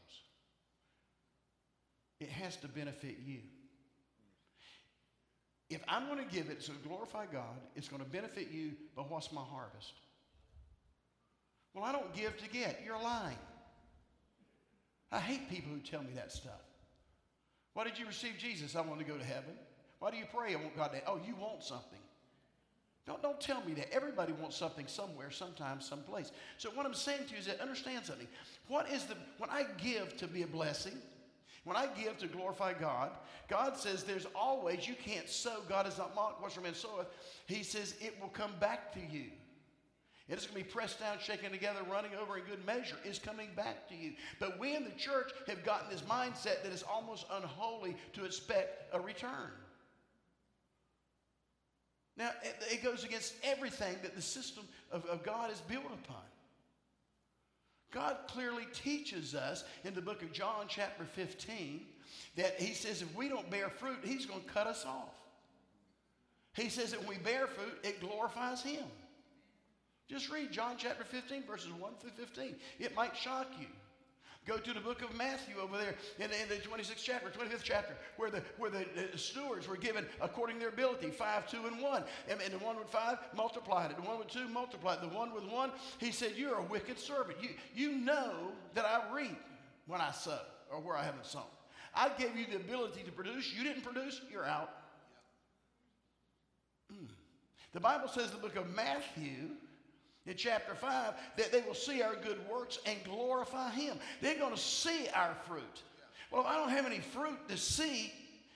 [2.20, 3.40] It has to benefit you.
[5.70, 9.12] If I'm going to give it, to glorify God, it's going to benefit you, but
[9.12, 9.94] what's my harvest?
[11.74, 12.82] Well, I don't give to get.
[12.86, 13.38] You're lying.
[15.12, 16.54] I hate people who tell me that stuff.
[17.74, 18.76] Why did you receive Jesus?
[18.76, 19.54] I want to go to heaven.
[20.00, 20.54] Why do you pray?
[20.54, 21.02] I want God to.
[21.06, 22.00] Oh, you want something.
[23.08, 23.92] Don't, don't tell me that.
[23.94, 26.32] Everybody wants something somewhere, sometime, someplace.
[26.58, 28.28] So what I'm saying to you is that understand something.
[28.68, 30.98] What is the when I give to be a blessing,
[31.64, 33.12] when I give to glorify God,
[33.48, 35.62] God says there's always, you can't sow.
[35.70, 37.08] God is not mocked, what's your man soweth.
[37.46, 39.28] He says it will come back to you.
[40.30, 42.98] It's going to be pressed down, shaken together, running over in good measure.
[43.06, 44.12] Is coming back to you.
[44.42, 48.94] But we in the church have gotten this mindset that it's almost unholy to expect
[48.94, 49.52] a return.
[52.18, 52.32] Now,
[52.72, 56.24] it goes against everything that the system of, of God is built upon.
[57.92, 61.82] God clearly teaches us in the book of John, chapter 15,
[62.36, 65.14] that He says if we don't bear fruit, He's going to cut us off.
[66.54, 68.84] He says that when we bear fruit, it glorifies Him.
[70.10, 72.56] Just read John chapter 15, verses 1 through 15.
[72.80, 73.68] It might shock you.
[74.48, 77.64] Go to the book of Matthew over there in the, in the 26th chapter, 25th
[77.64, 81.66] chapter, where the, where the, the stewards were given according to their ability five, two,
[81.68, 82.04] and one.
[82.30, 83.98] And, and the one with five multiplied it.
[83.98, 85.02] The one with two multiplied.
[85.02, 87.38] The one with one, he said, You're a wicked servant.
[87.42, 89.38] You, you know that I reap
[89.86, 90.40] when I sow
[90.72, 91.44] or where I haven't sown.
[91.94, 93.54] I gave you the ability to produce.
[93.54, 94.70] You didn't produce, you're out.
[96.94, 97.08] Mm.
[97.74, 99.50] The Bible says the book of Matthew
[100.28, 103.98] in chapter 5 that they will see our good works and glorify Him.
[104.22, 105.82] They're going to see our fruit.
[106.32, 108.12] Well, if I don't have any fruit to see,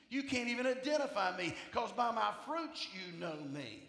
[0.09, 3.83] you can't even identify me because by my fruits you know me.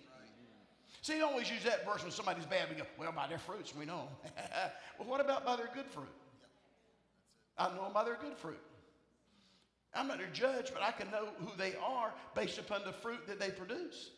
[1.02, 2.68] See, you always use that verse when somebody's bad.
[2.70, 4.32] We go, well, by their fruits we know them.
[4.98, 6.06] well, what about by their good fruit?
[7.58, 8.60] I know them by their good fruit.
[9.94, 13.26] I'm not their judge, but I can know who they are based upon the fruit
[13.26, 14.10] that they produce.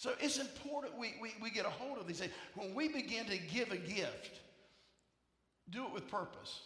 [0.00, 2.32] So it's important we, we, we get a hold of these things.
[2.54, 4.40] When we begin to give a gift,
[5.68, 6.60] do it with purpose.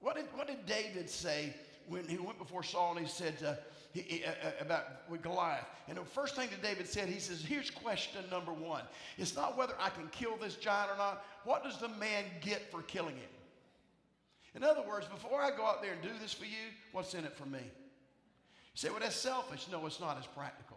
[0.00, 1.54] What did, what did David say
[1.88, 3.54] when he went before Saul and he said uh,
[3.94, 5.64] he, uh, uh, about with Goliath?
[5.88, 8.82] And the first thing that David said, he says, Here's question number one.
[9.16, 11.24] It's not whether I can kill this giant or not.
[11.44, 13.32] What does the man get for killing him?
[14.54, 17.24] In other words, before I go out there and do this for you, what's in
[17.24, 17.60] it for me?
[17.60, 19.68] You say, Well, that's selfish.
[19.72, 20.18] No, it's not.
[20.18, 20.73] It's practical.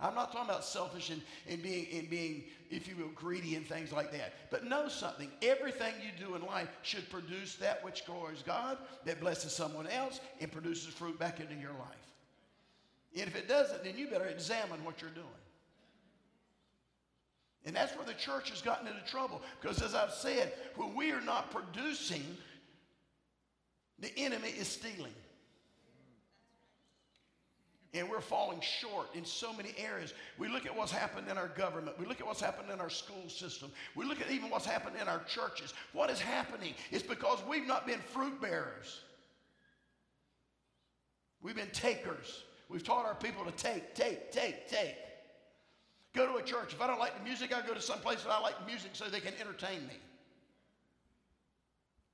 [0.00, 3.66] I'm not talking about selfish and, and, being, and being, if you will, greedy and
[3.66, 4.32] things like that.
[4.50, 9.20] But know something everything you do in life should produce that which glorifies God, that
[9.20, 12.08] blesses someone else, and produces fruit back into your life.
[13.16, 15.26] And if it doesn't, then you better examine what you're doing.
[17.64, 19.42] And that's where the church has gotten into trouble.
[19.60, 22.24] Because as I've said, when we are not producing,
[23.98, 25.12] the enemy is stealing.
[27.94, 30.12] And we're falling short in so many areas.
[30.36, 31.98] We look at what's happened in our government.
[31.98, 33.70] We look at what's happened in our school system.
[33.94, 35.72] We look at even what's happened in our churches.
[35.94, 36.74] What is happening?
[36.90, 39.00] It's because we've not been fruit bearers.
[41.40, 42.42] We've been takers.
[42.68, 44.96] We've taught our people to take, take, take, take.
[46.14, 46.74] Go to a church.
[46.74, 48.90] If I don't like the music, I go to some place that I like music
[48.92, 49.94] so they can entertain me.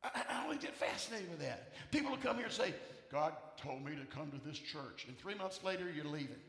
[0.04, 1.72] I, I always get fascinated with that.
[1.90, 2.74] People will come here and say,
[3.14, 5.04] God told me to come to this church.
[5.06, 6.42] And three months later, you're leaving.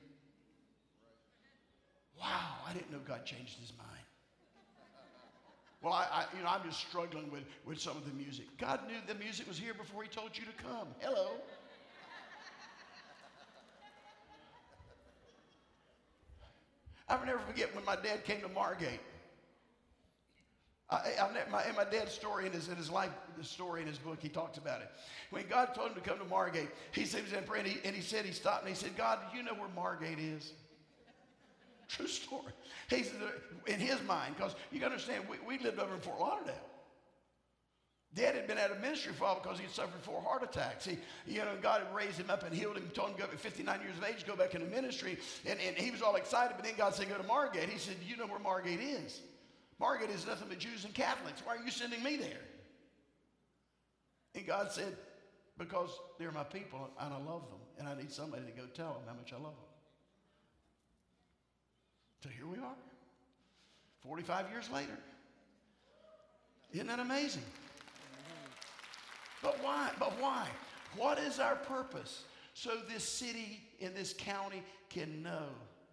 [2.19, 3.89] Wow, I didn't know God changed his mind.
[5.83, 8.45] Well, I, I, you know, I'm just struggling with, with some of the music.
[8.57, 10.87] God knew the music was here before he told you to come.
[11.01, 11.33] Hello.
[17.07, 19.01] I'll never forget when my dad came to Margate.
[20.89, 23.97] I, I, my, my dad's story, in his, in his life the story in his
[23.97, 24.89] book, he talks about it.
[25.31, 27.67] When God told him to come to Margate, he said he was in prayer, and
[27.67, 30.19] he, and he said, he stopped and he said, God, do you know where Margate
[30.19, 30.53] is?
[31.87, 32.53] True story.
[32.89, 33.15] He said,
[33.65, 36.53] in his mind, because you got to understand, we, we lived over in Fort Lauderdale.
[38.13, 40.41] Dad had been out of ministry for a while because he had suffered four heart
[40.41, 40.85] attacks.
[40.85, 43.27] He, you know, God had raised him up and healed him, told him to go
[43.29, 45.17] at 59 years of age, go back into ministry.
[45.45, 47.67] And, and he was all excited, but then God said, go to Margate.
[47.67, 49.19] He said, you know where Margate is.
[49.79, 51.41] Margate is nothing but Jews and Catholics.
[51.43, 52.41] Why are you sending me there?
[54.33, 54.95] And God said,
[55.57, 57.59] because they're my people and I love them.
[57.77, 59.75] And I need somebody to go tell them how much I love them.
[62.23, 62.75] So here we are,
[64.01, 64.97] 45 years later.
[66.73, 67.43] Isn't that amazing?
[69.43, 69.91] But why?
[69.99, 70.47] But why?
[70.97, 72.23] What is our purpose?
[72.53, 75.49] So this city in this county can know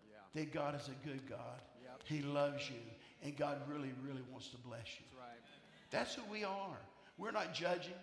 [0.09, 0.41] yeah.
[0.41, 1.61] that God is a good God.
[1.83, 2.01] Yep.
[2.05, 2.77] He loves you.
[3.25, 5.05] And God really, really wants to bless you.
[5.11, 5.41] That's right.
[5.91, 6.79] That's who we are.
[7.19, 7.95] We're not judging.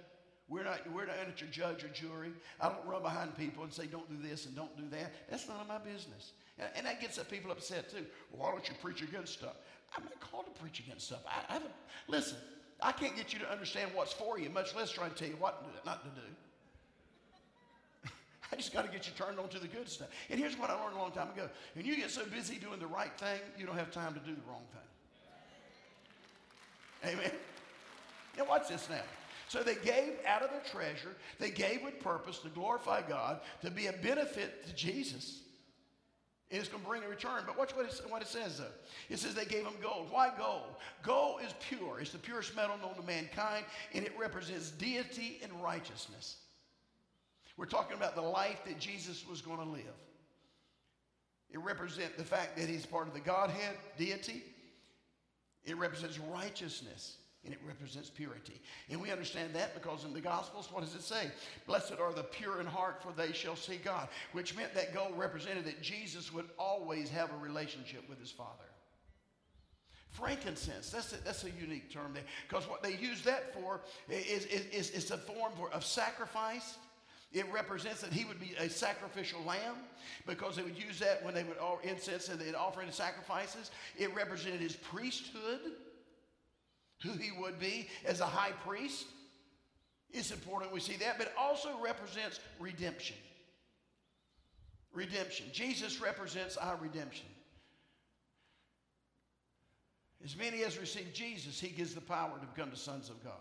[0.47, 2.31] We're not, we're not into judge or jury.
[2.59, 5.13] I don't run behind people and say, don't do this and don't do that.
[5.29, 6.31] That's none of my business.
[6.57, 8.03] And, and that gets people upset too.
[8.31, 9.55] Well, why don't you preach against stuff?
[9.95, 11.19] I'm not called to preach against stuff.
[11.27, 11.71] I, I haven't,
[12.07, 12.37] listen,
[12.81, 15.37] I can't get you to understand what's for you, much less try and tell you
[15.37, 16.27] what not to do.
[18.51, 20.07] I just got to get you turned on to the good stuff.
[20.31, 21.47] And here's what I learned a long time ago.
[21.75, 24.33] When you get so busy doing the right thing, you don't have time to do
[24.33, 24.81] the wrong thing.
[27.05, 27.31] Amen.
[28.37, 29.01] Now watch this now.
[29.47, 33.71] So they gave out of their treasure, they gave with purpose to glorify God, to
[33.71, 35.41] be a benefit to Jesus.
[36.51, 37.43] And it's going to bring a return.
[37.45, 38.65] But watch what it, what it says, though.
[39.09, 40.07] It says they gave him gold.
[40.09, 40.75] Why gold?
[41.03, 41.99] Gold is pure.
[41.99, 46.37] It's the purest metal known to mankind, and it represents deity and righteousness.
[47.55, 49.83] We're talking about the life that Jesus was going to live.
[51.51, 54.43] It represents the fact that he's part of the Godhead, deity.
[55.69, 58.61] It represents righteousness and it represents purity.
[58.89, 61.31] And we understand that because in the Gospels, what does it say?
[61.67, 65.17] Blessed are the pure in heart, for they shall see God, which meant that gold
[65.17, 68.65] represented that Jesus would always have a relationship with his Father.
[70.09, 74.45] Frankincense, that's a, that's a unique term there, because what they use that for is,
[74.45, 76.77] is, is, is a form of sacrifice.
[77.31, 79.75] It represents that he would be a sacrificial lamb
[80.25, 83.69] because they would use that when they would offer incense and they'd offer into sacrifices.
[83.97, 85.59] It represented his priesthood
[87.03, 89.05] who he would be as a high priest.
[90.11, 93.15] It's important we see that, but also represents redemption.
[94.91, 95.45] Redemption.
[95.53, 97.27] Jesus represents our redemption.
[100.23, 103.33] As many as receive Jesus, he gives the power to become the sons of God.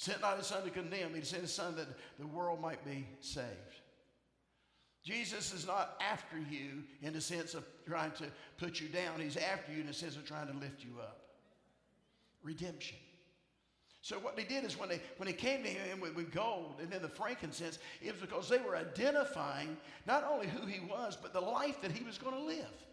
[0.00, 1.86] Sent not his son to condemn, he sent his son that
[2.18, 3.46] the world might be saved.
[5.04, 8.24] Jesus is not after you in the sense of trying to
[8.56, 9.20] put you down.
[9.20, 11.18] He's after you in the sense of trying to lift you up
[12.42, 12.96] redemption.
[14.00, 16.76] So what they did is when they when they came to him with, with, gold
[16.80, 19.76] and then the frankincense, it was because they were identifying
[20.06, 22.86] not only who he was, but the life that he was going to live.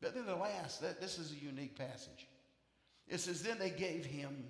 [0.00, 2.26] But then the last, that, this is a unique passage.
[3.06, 4.44] It says, then they gave him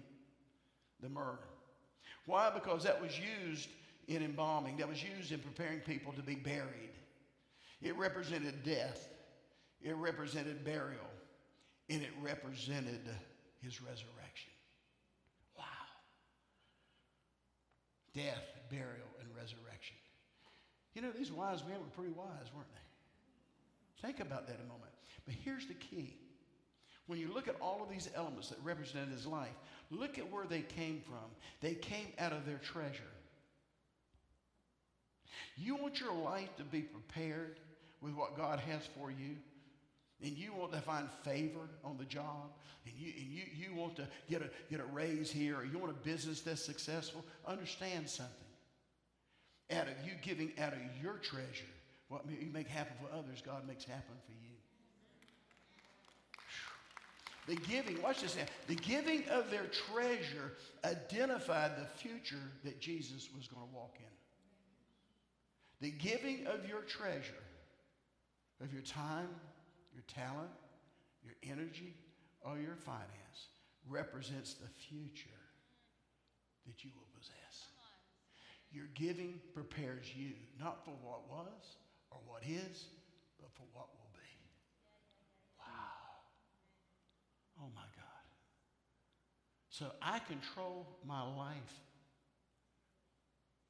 [1.04, 1.38] the myrrh.
[2.26, 2.50] Why?
[2.52, 3.12] Because that was
[3.46, 3.68] used
[4.08, 6.90] in embalming, that was used in preparing people to be buried.
[7.80, 9.08] It represented death,
[9.82, 11.06] it represented burial
[11.90, 13.02] and it represented
[13.60, 14.52] his resurrection.
[15.56, 15.64] Wow.
[18.14, 19.96] Death, burial, and resurrection.
[20.94, 24.06] You know, these wise men were pretty wise, weren't they?
[24.06, 24.92] Think about that a moment.
[25.26, 26.16] But here's the key.
[27.06, 29.54] When you look at all of these elements that represented his life,
[29.90, 31.30] look at where they came from.
[31.60, 33.02] They came out of their treasure.
[35.56, 37.58] You want your life to be prepared
[38.00, 39.36] with what God has for you?
[40.24, 42.50] and you want to find favor on the job,
[42.86, 45.78] and you, and you, you want to get a, get a raise here, or you
[45.78, 48.32] want a business that's successful, understand something.
[49.72, 51.64] Out of you giving out of your treasure,
[52.08, 54.56] what you make happen for others, God makes happen for you.
[57.46, 58.44] The giving, watch this now.
[58.68, 60.52] The giving of their treasure
[60.84, 64.04] identified the future that Jesus was going to walk in.
[65.80, 67.34] The giving of your treasure,
[68.62, 69.28] of your time,
[69.92, 70.50] your talent,
[71.22, 71.94] your energy,
[72.40, 73.48] or your finance
[73.88, 75.28] represents the future
[76.66, 77.66] that you will possess.
[78.72, 81.76] Your giving prepares you not for what was
[82.10, 82.86] or what is,
[83.40, 84.34] but for what will be.
[85.58, 86.14] Wow.
[87.64, 88.26] Oh my God.
[89.70, 91.80] So I control my life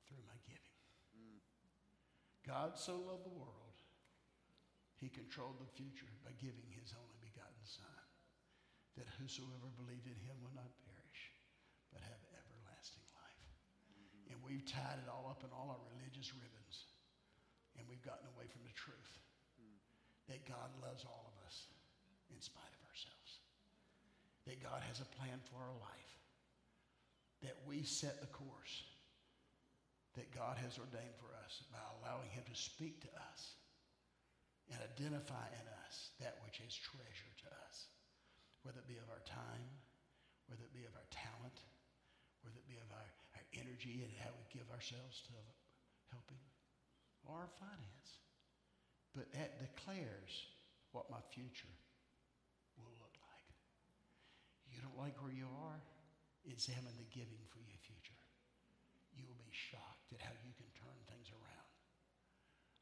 [0.08, 0.74] through my giving.
[2.42, 3.64] God so loved the world
[5.04, 8.00] he controlled the future by giving his only begotten Son,
[8.96, 11.22] that whosoever believed in him will not perish,
[11.92, 13.44] but have everlasting life.
[14.32, 16.88] And we've tied it all up in all our religious ribbons,
[17.76, 19.20] and we've gotten away from the truth
[20.24, 21.68] that God loves all of us
[22.32, 22.73] in spite.
[24.46, 26.12] That God has a plan for our life,
[27.42, 28.84] that we set the course
[30.14, 33.58] that God has ordained for us by allowing Him to speak to us
[34.70, 37.90] and identify in us that which is treasure to us,
[38.62, 39.66] whether it be of our time,
[40.48, 41.58] whether it be of our talent,
[42.46, 45.36] whether it be of our, our energy and how we give ourselves to
[46.12, 46.40] helping,
[47.26, 48.08] or our finance.
[49.16, 50.32] But that declares
[50.92, 51.74] what my future.
[54.74, 55.78] You don't like where you are?
[56.50, 58.18] Examine the giving for your future.
[59.14, 61.70] You will be shocked at how you can turn things around.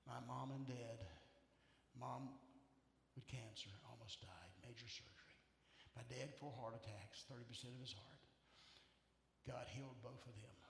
[0.08, 1.04] My mom and dad,
[1.94, 2.32] mom
[3.12, 5.36] with cancer, almost died, major surgery.
[5.92, 7.44] My dad, four heart attacks, 30%
[7.76, 8.22] of his heart.
[9.44, 10.60] God healed both of them.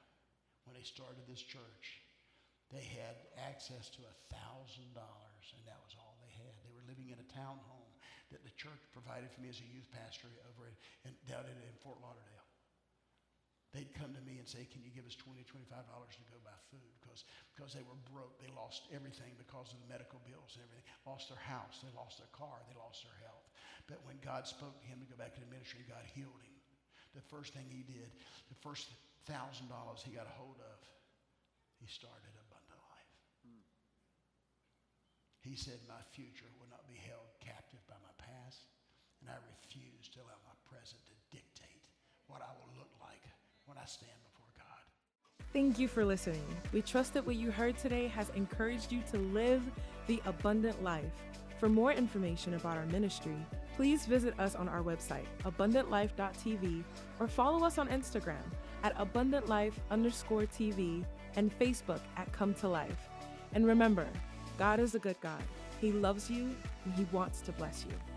[0.66, 2.02] When they started this church,
[2.74, 6.54] they had access to a $1,000, and that was all they had.
[6.66, 7.81] They were living in a townhome
[8.32, 10.68] that the church provided for me as a youth pastor over
[11.04, 12.42] in, down in, in Fort Lauderdale
[13.72, 16.56] they'd come to me and say, Can you give us $20, $25 to go buy
[16.68, 16.92] food?
[17.00, 17.24] Because,
[17.56, 18.36] because they were broke.
[18.38, 20.84] They lost everything because of the medical bills and everything.
[21.08, 23.48] Lost their house, they lost their car, they lost their health.
[23.88, 26.56] But when God spoke to him to go back to the ministry, God healed him.
[27.16, 28.12] The first thing he did,
[28.52, 28.92] the first
[29.24, 30.78] thousand dollars he got a hold of,
[31.80, 33.12] he started Abundant Life.
[33.42, 33.64] Hmm.
[35.42, 38.11] He said, My future will not be held captive by my
[39.22, 41.82] and I refuse to allow my present to dictate
[42.26, 43.22] what I will look like
[43.64, 45.46] when I stand before God.
[45.52, 46.44] Thank you for listening.
[46.72, 49.62] We trust that what you heard today has encouraged you to live
[50.06, 51.12] the abundant life.
[51.60, 53.36] For more information about our ministry,
[53.76, 56.82] please visit us on our website, abundantlife.tv,
[57.20, 58.42] or follow us on Instagram
[58.82, 61.04] at abundantlife underscore TV
[61.36, 63.08] and Facebook at Come to Life.
[63.54, 64.08] And remember,
[64.58, 65.42] God is a good God.
[65.80, 66.54] He loves you
[66.84, 68.11] and He wants to bless you.